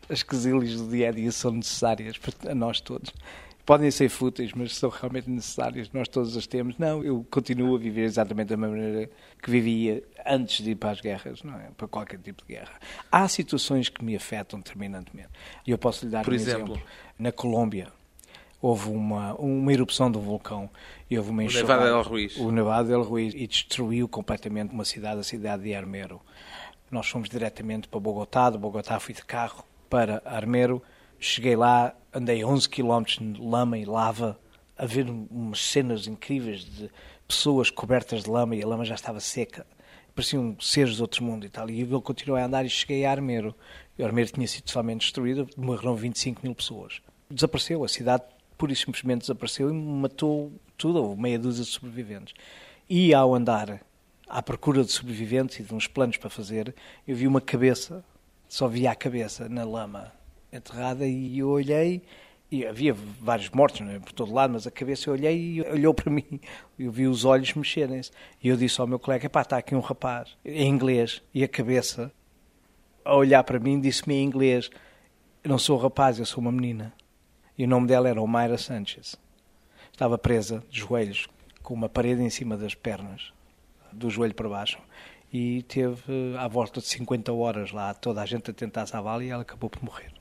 As 0.09 0.23
quesilhas 0.25 0.77
do 0.81 0.89
dia 0.91 1.09
a 1.09 1.13
dia 1.13 1.31
são 1.31 1.53
necessárias 1.53 2.17
a 2.49 2.55
nós 2.55 2.81
todos. 2.81 3.13
Podem 3.65 3.89
ser 3.93 4.09
fúteis, 4.09 4.53
mas 4.53 4.75
são 4.77 4.91
realmente 4.91 5.31
necessárias. 5.31 5.89
Nós 5.93 6.09
todos 6.09 6.37
as 6.37 6.49
temos. 6.49 6.77
Não, 6.77 7.05
eu 7.05 7.25
continuo 7.31 7.77
a 7.77 7.79
viver 7.79 8.03
exatamente 8.03 8.49
da 8.49 8.57
mesma 8.57 8.77
maneira 8.77 9.09
que 9.41 9.49
vivia 9.49 10.03
antes 10.27 10.65
de 10.65 10.73
ir 10.73 10.75
para 10.75 10.91
as 10.91 11.01
guerras, 11.01 11.45
não 11.45 11.55
é? 11.55 11.69
Para 11.77 11.87
qualquer 11.87 12.19
tipo 12.19 12.43
de 12.45 12.55
guerra. 12.55 12.73
Há 13.11 13.29
situações 13.29 13.89
que 13.89 14.05
me 14.05 14.17
afetam 14.17 14.61
terminantemente. 14.61 15.29
E 15.65 15.71
eu 15.71 15.79
posso 15.79 16.05
lhe 16.05 16.11
dar 16.11 16.25
Por 16.25 16.33
um 16.33 16.37
exemplo? 16.37 16.73
exemplo. 16.75 16.83
Na 17.17 17.31
Colômbia, 17.31 17.87
houve 18.63 18.89
uma, 18.91 19.35
uma 19.35 19.73
erupção 19.73 20.09
do 20.09 20.21
vulcão 20.21 20.71
e 21.11 21.19
houve 21.19 21.31
uma 21.31 21.43
O 21.43 21.47
enxurrada. 21.47 21.85
Nevado 21.85 21.97
del 21.97 22.03
Ruiz. 22.03 22.37
O 22.37 22.53
Nevado 22.53 22.89
del 22.89 23.03
Ruiz 23.03 23.35
e 23.35 23.47
destruiu 23.49 24.09
completamente 24.09 24.73
uma 24.73 24.85
cidade, 24.85 25.19
a 25.19 25.25
cidade 25.25 25.65
de 25.65 25.75
Armero. 25.75 26.23
Nós 26.89 27.09
fomos 27.09 27.29
diretamente 27.29 27.89
para 27.89 27.99
Bogotá, 27.99 28.49
de 28.51 28.57
Bogotá 28.57 29.01
fui 29.01 29.15
de 29.15 29.25
carro 29.25 29.65
para 29.91 30.23
Armero, 30.25 30.81
cheguei 31.19 31.57
lá, 31.57 31.93
andei 32.15 32.45
11 32.45 32.69
km 32.69 33.03
de 33.05 33.41
lama 33.41 33.77
e 33.77 33.85
lava, 33.85 34.39
a 34.79 34.87
ver 34.87 35.11
umas 35.11 35.61
cenas 35.61 36.07
incríveis 36.07 36.65
de 36.65 36.89
pessoas 37.27 37.69
cobertas 37.69 38.23
de 38.23 38.31
lama 38.31 38.55
e 38.55 38.63
a 38.63 38.67
lama 38.67 38.85
já 38.85 38.95
estava 38.95 39.19
seca. 39.19 39.67
Pareciam 40.15 40.57
seres 40.61 40.97
de 40.97 41.03
outro 41.03 41.25
mundo 41.25 41.47
e 41.47 41.49
tal. 41.49 41.69
E 41.69 41.81
eu 41.81 42.01
continuei 42.01 42.43
a 42.43 42.47
andar 42.47 42.65
e 42.65 42.69
cheguei 42.69 43.05
a 43.05 43.11
Armero. 43.11 43.55
E 43.99 44.05
Armero 44.05 44.31
tinha 44.31 44.47
sido 44.47 44.65
totalmente 44.65 45.01
destruída, 45.01 45.47
morreram 45.57 45.97
25 45.97 46.41
mil 46.43 46.55
pessoas. 46.55 47.01
Desapareceu, 47.31 47.83
a 47.83 47.89
cidade 47.89 48.25
pura 48.63 48.73
e 48.73 48.77
simplesmente 48.77 49.23
desapareceu 49.23 49.71
e 49.71 49.73
matou 49.73 50.53
tudo, 50.79 51.03
houve 51.03 51.21
meia 51.21 51.37
dúzia 51.37 51.65
de 51.65 51.71
sobreviventes. 51.71 52.33
E 52.89 53.13
ao 53.13 53.35
andar 53.35 53.81
à 54.29 54.41
procura 54.41 54.85
de 54.85 54.93
sobreviventes 54.93 55.59
e 55.59 55.65
de 55.65 55.75
uns 55.75 55.89
planos 55.89 56.17
para 56.17 56.31
fazer, 56.31 56.73
eu 57.05 57.17
vi 57.17 57.27
uma 57.27 57.41
cabeça, 57.41 58.05
só 58.49 58.69
via 58.69 58.93
a 58.93 58.95
cabeça 58.95 59.49
na 59.49 59.65
lama 59.65 60.13
enterrada 60.53 61.05
e 61.05 61.41
eu 61.41 61.49
olhei 61.49 62.03
e 62.53 62.65
havia 62.65 62.95
vários 62.95 63.51
mortos 63.51 63.81
não 63.81 63.91
é, 63.91 63.99
por 63.99 64.13
todo 64.13 64.33
lado, 64.33 64.53
mas 64.53 64.65
a 64.65 64.71
cabeça 64.71 65.11
eu 65.11 65.15
olhei 65.15 65.55
e 65.55 65.63
olhou 65.63 65.93
para 65.93 66.09
mim. 66.13 66.39
Eu 66.79 66.93
vi 66.93 67.09
os 67.09 67.25
olhos 67.25 67.53
mexerem-se. 67.55 68.13
E 68.41 68.47
eu 68.47 68.57
disse 68.57 68.81
ao 68.81 68.87
meu 68.87 69.01
colega: 69.01 69.29
pá, 69.29 69.43
está 69.43 69.57
aqui 69.57 69.75
um 69.75 69.81
rapaz, 69.81 70.37
em 70.45 70.69
inglês, 70.69 71.21
e 71.35 71.43
a 71.43 71.49
cabeça, 71.49 72.13
a 73.05 73.17
olhar 73.17 73.43
para 73.43 73.59
mim, 73.59 73.81
disse-me 73.81 74.15
em 74.15 74.25
inglês: 74.25 74.71
Eu 75.43 75.51
não 75.51 75.59
sou 75.59 75.77
um 75.77 75.83
rapaz, 75.83 76.21
eu 76.21 76.27
sou 76.27 76.41
uma 76.41 76.53
menina. 76.53 76.95
E 77.57 77.65
o 77.65 77.69
nome 77.69 77.87
dela 77.87 78.09
era 78.09 78.21
Omaira 78.21 78.57
Sanchez. 78.57 79.17
Estava 79.93 80.17
presa 80.17 80.63
de 80.71 80.81
joelhos, 80.81 81.29
com 81.63 81.75
uma 81.75 81.89
parede 81.89 82.23
em 82.23 82.31
cima 82.31 82.57
das 82.57 82.75
pernas, 82.75 83.33
do 83.93 84.09
joelho 84.09 84.35
para 84.35 84.49
baixo. 84.49 84.79
E 85.33 85.63
teve 85.63 86.37
à 86.39 86.49
volta 86.49 86.81
de 86.81 86.87
50 86.87 87.33
horas 87.33 87.73
lá, 87.73 87.93
toda 87.95 88.23
a 88.23 88.27
gente 88.27 88.51
a 88.51 88.55
tentar 88.55 88.87
salvá-la 88.87 89.25
e 89.25 89.29
ela 89.29 89.43
acabou 89.43 89.71
por 89.71 89.83
morrer. 89.83 90.13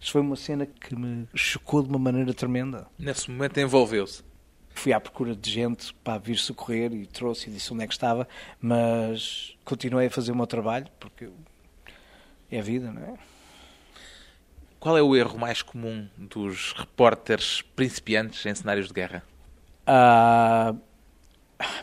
Isto 0.00 0.12
foi 0.12 0.20
uma 0.20 0.36
cena 0.36 0.64
que 0.66 0.94
me 0.94 1.28
chocou 1.34 1.82
de 1.82 1.88
uma 1.88 1.98
maneira 1.98 2.32
tremenda. 2.32 2.86
Nesse 2.98 3.30
momento 3.30 3.58
envolveu-se. 3.58 4.22
Fui 4.70 4.92
à 4.92 5.00
procura 5.00 5.34
de 5.34 5.50
gente 5.50 5.92
para 6.04 6.18
vir 6.18 6.36
socorrer 6.36 6.92
e 6.92 7.04
trouxe 7.04 7.48
e 7.48 7.52
disse 7.52 7.72
onde 7.72 7.82
é 7.82 7.86
que 7.86 7.92
estava, 7.92 8.28
mas 8.60 9.56
continuei 9.64 10.06
a 10.06 10.10
fazer 10.10 10.30
o 10.30 10.36
meu 10.36 10.46
trabalho, 10.46 10.86
porque 11.00 11.28
é 12.48 12.60
a 12.60 12.62
vida, 12.62 12.92
não 12.92 13.02
é? 13.02 13.18
Qual 14.88 14.96
é 14.96 15.02
o 15.02 15.14
erro 15.14 15.38
mais 15.38 15.60
comum 15.60 16.08
dos 16.16 16.72
repórteres 16.72 17.60
principiantes 17.60 18.46
em 18.46 18.54
cenários 18.54 18.88
de 18.88 18.94
guerra? 18.94 19.22
Ah, 19.86 20.74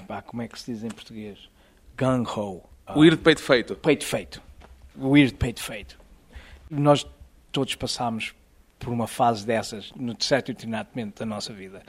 pá, 0.07 0.23
como 0.23 0.41
é 0.41 0.47
que 0.47 0.59
se 0.59 0.73
diz 0.73 0.83
em 0.83 0.89
português? 0.89 1.37
Gung-ho. 1.95 2.63
O 2.95 3.05
ir 3.05 3.11
de 3.11 3.21
peito 3.21 3.43
feito. 3.43 3.75
Peito 3.75 4.03
feito. 4.03 4.41
O 4.97 5.15
ir 5.15 5.27
de 5.27 5.35
peito 5.35 5.61
feito. 5.61 5.99
Nós 6.67 7.05
todos 7.51 7.75
passámos 7.75 8.33
por 8.79 8.91
uma 8.91 9.05
fase 9.05 9.45
dessas, 9.45 9.91
no 9.95 10.15
certo 10.19 10.49
e 10.49 10.55
determinado 10.55 10.89
da 11.15 11.25
nossa 11.27 11.53
vida. 11.53 11.83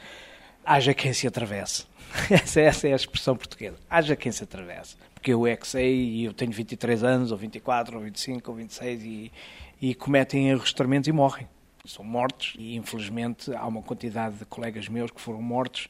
Haja 0.66 0.92
quem 0.92 1.14
se 1.14 1.26
atravesse. 1.26 1.86
Essa, 2.30 2.60
essa 2.60 2.88
é 2.88 2.92
a 2.92 2.96
expressão 2.96 3.34
portuguesa. 3.34 3.78
Haja 3.88 4.14
quem 4.14 4.30
se 4.30 4.44
atravesse. 4.44 4.96
Porque 5.14 5.32
eu 5.32 5.46
é 5.46 5.56
que 5.56 5.66
sei, 5.66 5.94
e 5.94 6.24
eu 6.24 6.32
tenho 6.32 6.52
23 6.52 7.02
anos, 7.02 7.32
ou 7.32 7.38
24, 7.38 7.96
ou 7.96 8.02
25, 8.02 8.50
ou 8.50 8.56
26, 8.56 9.02
e, 9.02 9.32
e 9.80 9.94
cometem 9.94 10.48
erros 10.50 10.72
tremendos 10.72 11.08
e 11.08 11.12
morrem. 11.12 11.48
São 11.84 12.04
mortos, 12.04 12.54
e 12.58 12.74
infelizmente 12.76 13.52
há 13.54 13.66
uma 13.66 13.82
quantidade 13.82 14.36
de 14.36 14.44
colegas 14.44 14.88
meus 14.88 15.10
que 15.10 15.20
foram 15.20 15.40
mortos 15.40 15.88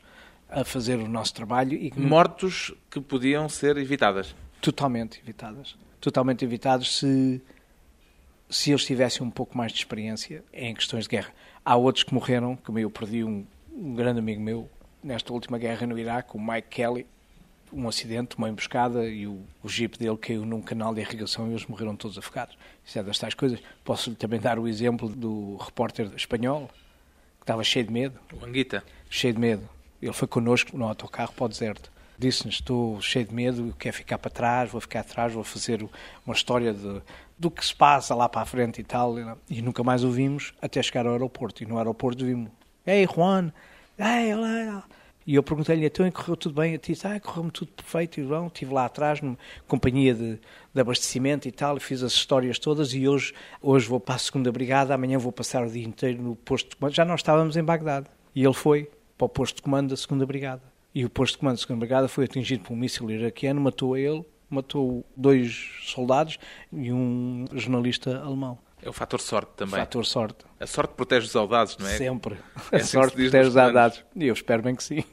a 0.48 0.64
fazer 0.64 0.98
o 0.98 1.08
nosso 1.08 1.34
trabalho 1.34 1.74
e 1.74 1.90
que 1.90 1.98
Mortos 1.98 2.72
que 2.90 3.00
podiam 3.00 3.48
ser 3.48 3.76
evitadas. 3.78 4.34
totalmente 4.60 5.20
evitadas. 5.20 5.76
Totalmente 6.00 6.44
evitados 6.44 6.98
se, 6.98 7.40
se 8.48 8.70
eles 8.70 8.84
tivessem 8.84 9.26
um 9.26 9.30
pouco 9.30 9.56
mais 9.56 9.72
de 9.72 9.78
experiência 9.78 10.44
em 10.52 10.74
questões 10.74 11.04
de 11.04 11.10
guerra. 11.10 11.32
Há 11.64 11.74
outros 11.76 12.04
que 12.04 12.14
morreram, 12.14 12.56
como 12.56 12.78
eu 12.78 12.90
perdi 12.90 13.24
um, 13.24 13.44
um 13.72 13.94
grande 13.94 14.18
amigo 14.20 14.40
meu 14.40 14.68
nesta 15.02 15.32
última 15.32 15.58
guerra 15.58 15.86
no 15.86 15.98
Iraque, 15.98 16.36
o 16.36 16.40
Mike 16.40 16.68
Kelly, 16.68 17.06
um 17.72 17.88
acidente, 17.88 18.36
uma 18.36 18.48
emboscada 18.48 19.06
e 19.06 19.26
o, 19.26 19.40
o 19.62 19.68
jeep 19.68 19.98
dele 19.98 20.16
caiu 20.16 20.44
num 20.44 20.60
canal 20.62 20.94
de 20.94 21.00
irrigação 21.00 21.46
e 21.48 21.50
eles 21.50 21.66
morreram 21.66 21.96
todos 21.96 22.16
afogados. 22.18 22.56
Isso 22.84 22.98
é 22.98 23.02
das 23.02 23.18
tais 23.18 23.34
coisas. 23.34 23.60
Posso 23.84 24.14
também 24.14 24.40
dar 24.40 24.58
o 24.58 24.66
exemplo 24.68 25.08
do 25.08 25.56
repórter 25.56 26.10
espanhol, 26.16 26.68
que 27.38 27.42
estava 27.42 27.62
cheio 27.64 27.84
de 27.86 27.92
medo, 27.92 28.18
O 28.32 28.44
Anguita. 28.44 28.82
cheio 29.10 29.34
de 29.34 29.40
medo. 29.40 29.68
Ele 30.00 30.12
foi 30.12 30.28
connosco 30.28 30.76
no 30.76 30.84
autocarro 30.86 31.32
para 31.32 31.44
o 31.46 31.48
deserto. 31.48 31.90
Disse-nos: 32.18 32.56
Estou 32.56 33.00
cheio 33.00 33.24
de 33.26 33.34
medo, 33.34 33.74
quero 33.78 33.94
ficar 33.96 34.18
para 34.18 34.30
trás, 34.30 34.70
vou 34.70 34.80
ficar 34.80 35.00
atrás, 35.00 35.32
vou 35.32 35.44
fazer 35.44 35.86
uma 36.24 36.34
história 36.34 36.72
de, 36.72 37.02
do 37.38 37.50
que 37.50 37.64
se 37.64 37.74
passa 37.74 38.14
lá 38.14 38.28
para 38.28 38.42
a 38.42 38.46
frente 38.46 38.80
e 38.80 38.84
tal. 38.84 39.14
E 39.50 39.60
nunca 39.60 39.82
mais 39.82 40.02
o 40.04 40.10
vimos 40.10 40.54
até 40.62 40.82
chegar 40.82 41.06
ao 41.06 41.12
aeroporto. 41.12 41.62
E 41.62 41.66
no 41.66 41.76
aeroporto 41.78 42.24
vimos: 42.24 42.50
Ei, 42.86 43.06
Juan, 43.06 43.52
ei, 43.98 44.32
olá. 44.34 44.84
E 45.26 45.34
eu 45.34 45.42
perguntei-lhe: 45.42 45.84
Então, 45.84 46.08
correu 46.10 46.36
tudo 46.36 46.54
bem? 46.54 46.74
Ele 46.74 46.82
disse: 46.82 47.06
Ah, 47.06 47.18
correu-me 47.18 47.50
tudo 47.50 47.72
perfeito, 47.72 48.20
irmão. 48.20 48.46
Estive 48.46 48.72
lá 48.72 48.84
atrás, 48.84 49.20
numa 49.20 49.36
companhia 49.66 50.14
de, 50.14 50.38
de 50.72 50.80
abastecimento 50.80 51.48
e 51.48 51.50
tal, 51.52 51.76
e 51.76 51.80
fiz 51.80 52.02
as 52.02 52.12
histórias 52.12 52.58
todas. 52.58 52.94
E 52.94 53.08
hoje, 53.08 53.34
hoje 53.60 53.88
vou 53.88 53.98
para 53.98 54.14
a 54.14 54.18
segunda 54.18 54.52
brigada, 54.52 54.94
amanhã 54.94 55.18
vou 55.18 55.32
passar 55.32 55.66
o 55.66 55.70
dia 55.70 55.84
inteiro 55.84 56.22
no 56.22 56.36
posto 56.36 56.70
de 56.70 56.76
comando. 56.76 56.94
Já 56.94 57.04
nós 57.04 57.20
estávamos 57.20 57.56
em 57.56 57.64
Bagdade. 57.64 58.06
E 58.34 58.44
ele 58.44 58.54
foi 58.54 58.88
para 59.18 59.24
o 59.24 59.28
posto 59.28 59.56
de 59.56 59.62
comando 59.62 59.90
da 59.90 59.96
segunda 59.96 60.24
brigada. 60.24 60.62
E 60.94 61.04
o 61.04 61.10
posto 61.10 61.34
de 61.34 61.38
comando 61.38 61.56
da 61.56 61.62
segunda 61.62 61.80
brigada 61.80 62.06
foi 62.06 62.24
atingido 62.24 62.62
por 62.62 62.74
um 62.74 62.76
míssil 62.76 63.10
iraquiano, 63.10 63.60
matou 63.60 63.96
ele, 63.96 64.24
matou 64.48 65.04
dois 65.16 65.70
soldados 65.82 66.38
e 66.72 66.92
um 66.92 67.46
jornalista 67.52 68.18
alemão. 68.20 68.58
É 68.82 68.88
o 68.88 68.92
fator 68.92 69.20
sorte 69.20 69.52
também. 69.56 69.80
Fator 69.80 70.04
sorte. 70.04 70.44
A 70.60 70.66
sorte 70.66 70.94
protege 70.94 71.26
os 71.26 71.36
audados, 71.36 71.76
não 71.78 71.86
é? 71.86 71.96
Sempre. 71.96 72.34
É 72.34 72.76
a 72.76 72.76
assim 72.76 72.78
que 72.78 72.84
sorte 72.84 73.16
protege 73.16 73.48
os 73.48 73.54
dados. 73.54 74.04
E 74.14 74.26
eu 74.26 74.34
espero 74.34 74.62
bem 74.62 74.74
que 74.74 74.82
sim. 74.82 75.04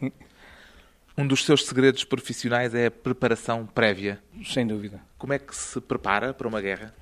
Um 1.15 1.28
dos 1.28 1.45
seus 1.45 1.65
segredos 1.65 2.04
profissionais 2.04 2.73
é 2.73 2.88
a 2.88 2.91
preparação 2.91 3.67
prévia. 3.67 4.19
Sem 4.43 4.65
dúvida. 4.65 4.99
Como 5.17 5.32
é 5.32 5.38
que 5.38 5.56
se 5.56 5.80
prepara 5.80 6.34
para 6.34 6.47
uma 6.47 6.60
guerra? 6.60 6.93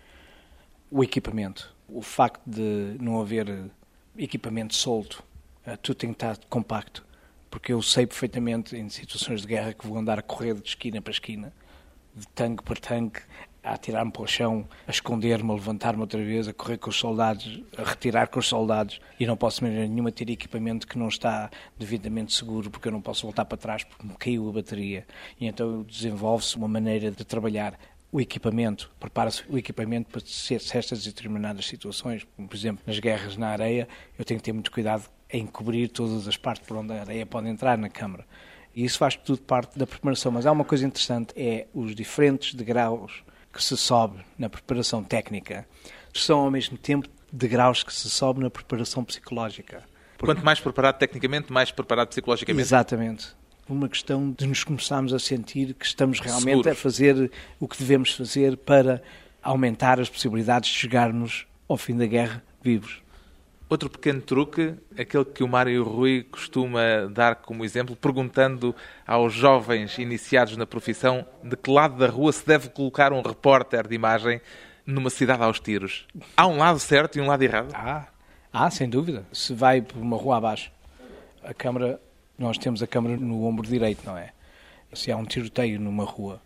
O 0.89 1.02
equipamento. 1.02 1.74
O 1.88 2.02
facto 2.02 2.41
de 2.45 2.97
não 3.00 3.21
haver 3.21 3.50
eh, 3.50 3.63
equipamento 4.17 4.76
solto, 4.76 5.24
eh, 5.65 5.78
tudo 5.78 5.95
tem 5.95 6.10
que 6.10 6.15
estar 6.15 6.38
compacto. 6.50 7.06
Porque 7.50 7.71
eu 7.71 7.82
sei 7.82 8.06
perfeitamente, 8.06 8.76
em 8.76 8.89
situações 8.89 9.41
de 9.41 9.47
guerra, 9.47 9.74
que 9.74 9.88
vou 9.88 9.97
andar 9.97 10.19
a 10.19 10.21
correr 10.21 10.56
de 10.56 10.67
esquina 10.67 11.02
para 11.02 11.12
esquina, 11.12 11.54
de 12.13 12.28
tanque 12.28 12.63
para 12.63 12.80
tanque, 12.80 13.21
a 13.63 13.74
atirar-me 13.74 14.12
para 14.12 14.21
o 14.24 14.28
chão, 14.28 14.67
a 14.88 14.91
esconder-me, 14.91 15.52
a 15.52 15.54
levantar-me 15.54 16.02
outra 16.02 16.24
vez, 16.24 16.47
a 16.47 16.54
correr 16.54 16.78
com 16.78 16.89
os 16.89 16.97
soldados, 16.97 17.62
a 17.78 17.84
retirar 17.84 18.28
com 18.28 18.39
os 18.39 18.47
soldados, 18.47 19.00
e 19.19 19.26
não 19.26 19.38
posso 19.38 19.58
de 19.58 19.65
maneira 19.65 19.88
nenhuma 19.88 20.12
ter 20.12 20.30
equipamento 20.30 20.88
que 20.88 20.97
não 20.97 21.08
está 21.08 21.50
devidamente 21.78 22.34
seguro, 22.34 22.71
porque 22.71 22.88
eu 22.88 22.91
não 22.91 23.02
posso 23.02 23.24
voltar 23.24 23.45
para 23.45 23.58
trás 23.58 23.84
porque 23.84 24.06
me 24.06 24.15
caiu 24.15 24.50
a 24.50 24.52
bateria. 24.52 25.06
E 25.39 25.45
então 25.45 25.84
desenvolve-se 25.84 26.56
uma 26.58 26.67
maneira 26.67 27.12
de 27.12 27.24
trabalhar 27.24 27.78
o 28.12 28.19
equipamento, 28.19 28.91
prepara-se 29.00 29.43
o 29.47 29.58
equipamento 29.58 30.10
para 30.10 30.21
certas 30.26 31.04
determinadas 31.04 31.65
situações, 31.65 32.28
como 32.36 32.47
por 32.47 32.56
exemplo 32.58 32.84
nas 32.86 33.00
guerras 33.00 33.38
na 33.38 33.50
areia, 33.50 33.88
eu 34.19 34.26
tenho 34.26 34.39
que 34.39 34.43
ter 34.43 34.52
muito 34.52 34.69
cuidado 34.69 35.06
em 35.30 35.45
cobrir 35.45 35.88
todas 35.88 36.28
as 36.28 36.36
partes 36.36 36.67
por 36.67 36.76
onde 36.76 36.91
a 36.91 37.02
areia 37.02 37.26
pode 37.26 37.47
entrar 37.47 37.78
na 37.78 37.88
câmara. 37.88 38.26
E 38.76 38.84
isso 38.84 38.97
faz 38.97 39.15
tudo 39.15 39.41
parte 39.41 39.78
da 39.78 39.88
preparação. 39.88 40.32
Mas 40.32 40.45
há 40.45 40.52
uma 40.52 40.65
coisa 40.65 40.86
interessante, 40.86 41.34
é 41.38 41.67
os 41.74 41.95
diferentes 41.95 42.54
degraus 42.54 43.24
que 43.51 43.63
se 43.63 43.75
sobe 43.75 44.23
na 44.37 44.49
preparação 44.49 45.03
técnica 45.03 45.67
são 46.13 46.39
ao 46.39 46.51
mesmo 46.51 46.77
tempo 46.77 47.07
degraus 47.31 47.83
que 47.83 47.93
se 47.93 48.09
sobe 48.09 48.41
na 48.41 48.49
preparação 48.49 49.03
psicológica. 49.03 49.83
Quanto 50.19 50.43
mais 50.43 50.59
preparado 50.59 50.97
tecnicamente, 50.97 51.51
mais 51.51 51.71
preparado 51.71 52.09
psicologicamente. 52.09 52.61
Exatamente. 52.61 53.27
Uma 53.67 53.87
questão 53.87 54.31
de 54.37 54.45
nos 54.45 54.63
começarmos 54.63 55.13
a 55.13 55.19
sentir 55.19 55.73
que 55.73 55.85
estamos 55.85 56.19
realmente 56.19 56.57
Seguros. 56.57 56.71
a 56.71 56.75
fazer 56.75 57.31
o 57.59 57.67
que 57.67 57.77
devemos 57.77 58.13
fazer 58.13 58.57
para 58.57 59.01
aumentar 59.41 59.99
as 59.99 60.09
possibilidades 60.09 60.69
de 60.69 60.77
chegarmos 60.77 61.47
ao 61.67 61.77
fim 61.77 61.95
da 61.97 62.05
guerra 62.05 62.43
vivos. 62.61 63.01
Outro 63.71 63.89
pequeno 63.89 64.19
truque, 64.19 64.73
aquele 64.99 65.23
que 65.23 65.41
o 65.41 65.47
Mário 65.47 65.81
Rui 65.86 66.23
costuma 66.29 67.07
dar 67.10 67.38
como 67.38 67.63
exemplo, 67.63 67.95
perguntando 67.95 68.75
aos 69.07 69.31
jovens 69.34 69.97
iniciados 69.97 70.57
na 70.57 70.65
profissão 70.65 71.25
de 71.41 71.55
que 71.55 71.71
lado 71.71 71.95
da 71.95 72.07
rua 72.07 72.34
se 72.34 72.45
deve 72.45 72.67
colocar 72.67 73.13
um 73.13 73.21
repórter 73.21 73.88
de 73.88 73.95
imagem 73.95 74.41
numa 74.86 75.10
cidade 75.10 75.41
aos 75.41 75.57
tiros. 75.57 76.05
Há 76.36 76.47
um 76.47 76.57
lado 76.57 76.79
certo 76.79 77.17
e 77.17 77.21
um 77.21 77.27
lado 77.27 77.43
errado? 77.43 77.71
Há, 77.73 78.10
há 78.51 78.69
sem 78.69 78.89
dúvida. 78.89 79.25
Se 79.31 79.53
vai 79.53 79.81
por 79.81 80.01
uma 80.01 80.17
rua 80.17 80.36
abaixo, 80.36 80.69
a 81.41 81.53
câmara, 81.53 81.97
nós 82.38 82.57
temos 82.57 82.84
a 82.84 82.88
câmara 82.88 83.15
no 83.15 83.45
ombro 83.45 83.65
direito, 83.65 84.05
não 84.05 84.17
é? 84.17 84.34
Se 84.91 85.13
há 85.13 85.15
um 85.15 85.23
tiroteio 85.23 85.79
numa 85.79 86.03
rua 86.03 86.41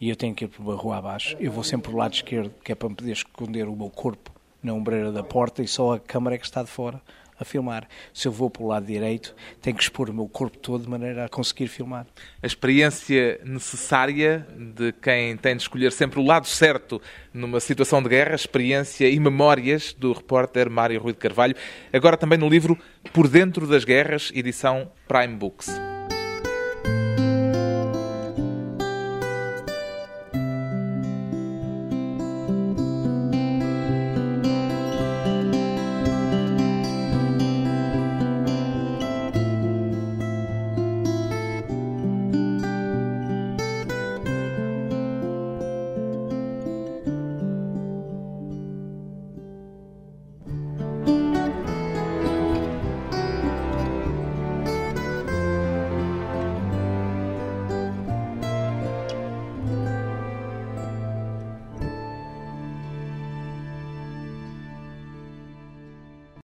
e 0.00 0.10
eu 0.10 0.16
tenho 0.16 0.34
que 0.34 0.46
ir 0.46 0.48
por 0.48 0.60
uma 0.60 0.74
rua 0.74 0.96
abaixo, 0.96 1.36
eu 1.38 1.52
vou 1.52 1.62
sempre 1.62 1.92
para 1.92 1.94
o 1.94 1.98
lado 2.00 2.14
esquerdo, 2.14 2.52
que 2.64 2.72
é 2.72 2.74
para 2.74 2.88
me 2.88 2.96
poder 2.96 3.12
esconder 3.12 3.68
o 3.68 3.76
meu 3.76 3.90
corpo 3.90 4.33
na 4.64 4.72
ombreira 4.72 5.12
da 5.12 5.22
porta 5.22 5.62
e 5.62 5.68
só 5.68 5.94
a 5.94 6.00
câmara 6.00 6.34
é 6.34 6.38
que 6.38 6.44
está 6.44 6.62
de 6.62 6.70
fora 6.70 7.00
a 7.38 7.44
filmar. 7.44 7.86
Se 8.12 8.28
eu 8.28 8.32
vou 8.32 8.48
para 8.48 8.62
o 8.62 8.66
lado 8.68 8.86
direito, 8.86 9.34
tenho 9.60 9.76
que 9.76 9.82
expor 9.82 10.08
o 10.08 10.14
meu 10.14 10.28
corpo 10.28 10.56
todo 10.58 10.84
de 10.84 10.90
maneira 10.90 11.24
a 11.24 11.28
conseguir 11.28 11.68
filmar. 11.68 12.06
A 12.42 12.46
experiência 12.46 13.40
necessária 13.44 14.46
de 14.56 14.92
quem 14.92 15.36
tem 15.36 15.56
de 15.56 15.62
escolher 15.62 15.92
sempre 15.92 16.20
o 16.20 16.24
lado 16.24 16.46
certo 16.46 17.00
numa 17.32 17.60
situação 17.60 18.02
de 18.02 18.08
guerra, 18.08 18.34
experiência 18.34 19.08
e 19.08 19.18
memórias 19.18 19.92
do 19.92 20.12
repórter 20.12 20.70
Mário 20.70 21.00
Rui 21.00 21.12
de 21.12 21.18
Carvalho, 21.18 21.56
agora 21.92 22.16
também 22.16 22.38
no 22.38 22.48
livro 22.48 22.78
Por 23.12 23.28
Dentro 23.28 23.66
das 23.66 23.84
Guerras, 23.84 24.30
edição 24.34 24.90
Prime 25.06 25.34
Books. 25.34 25.93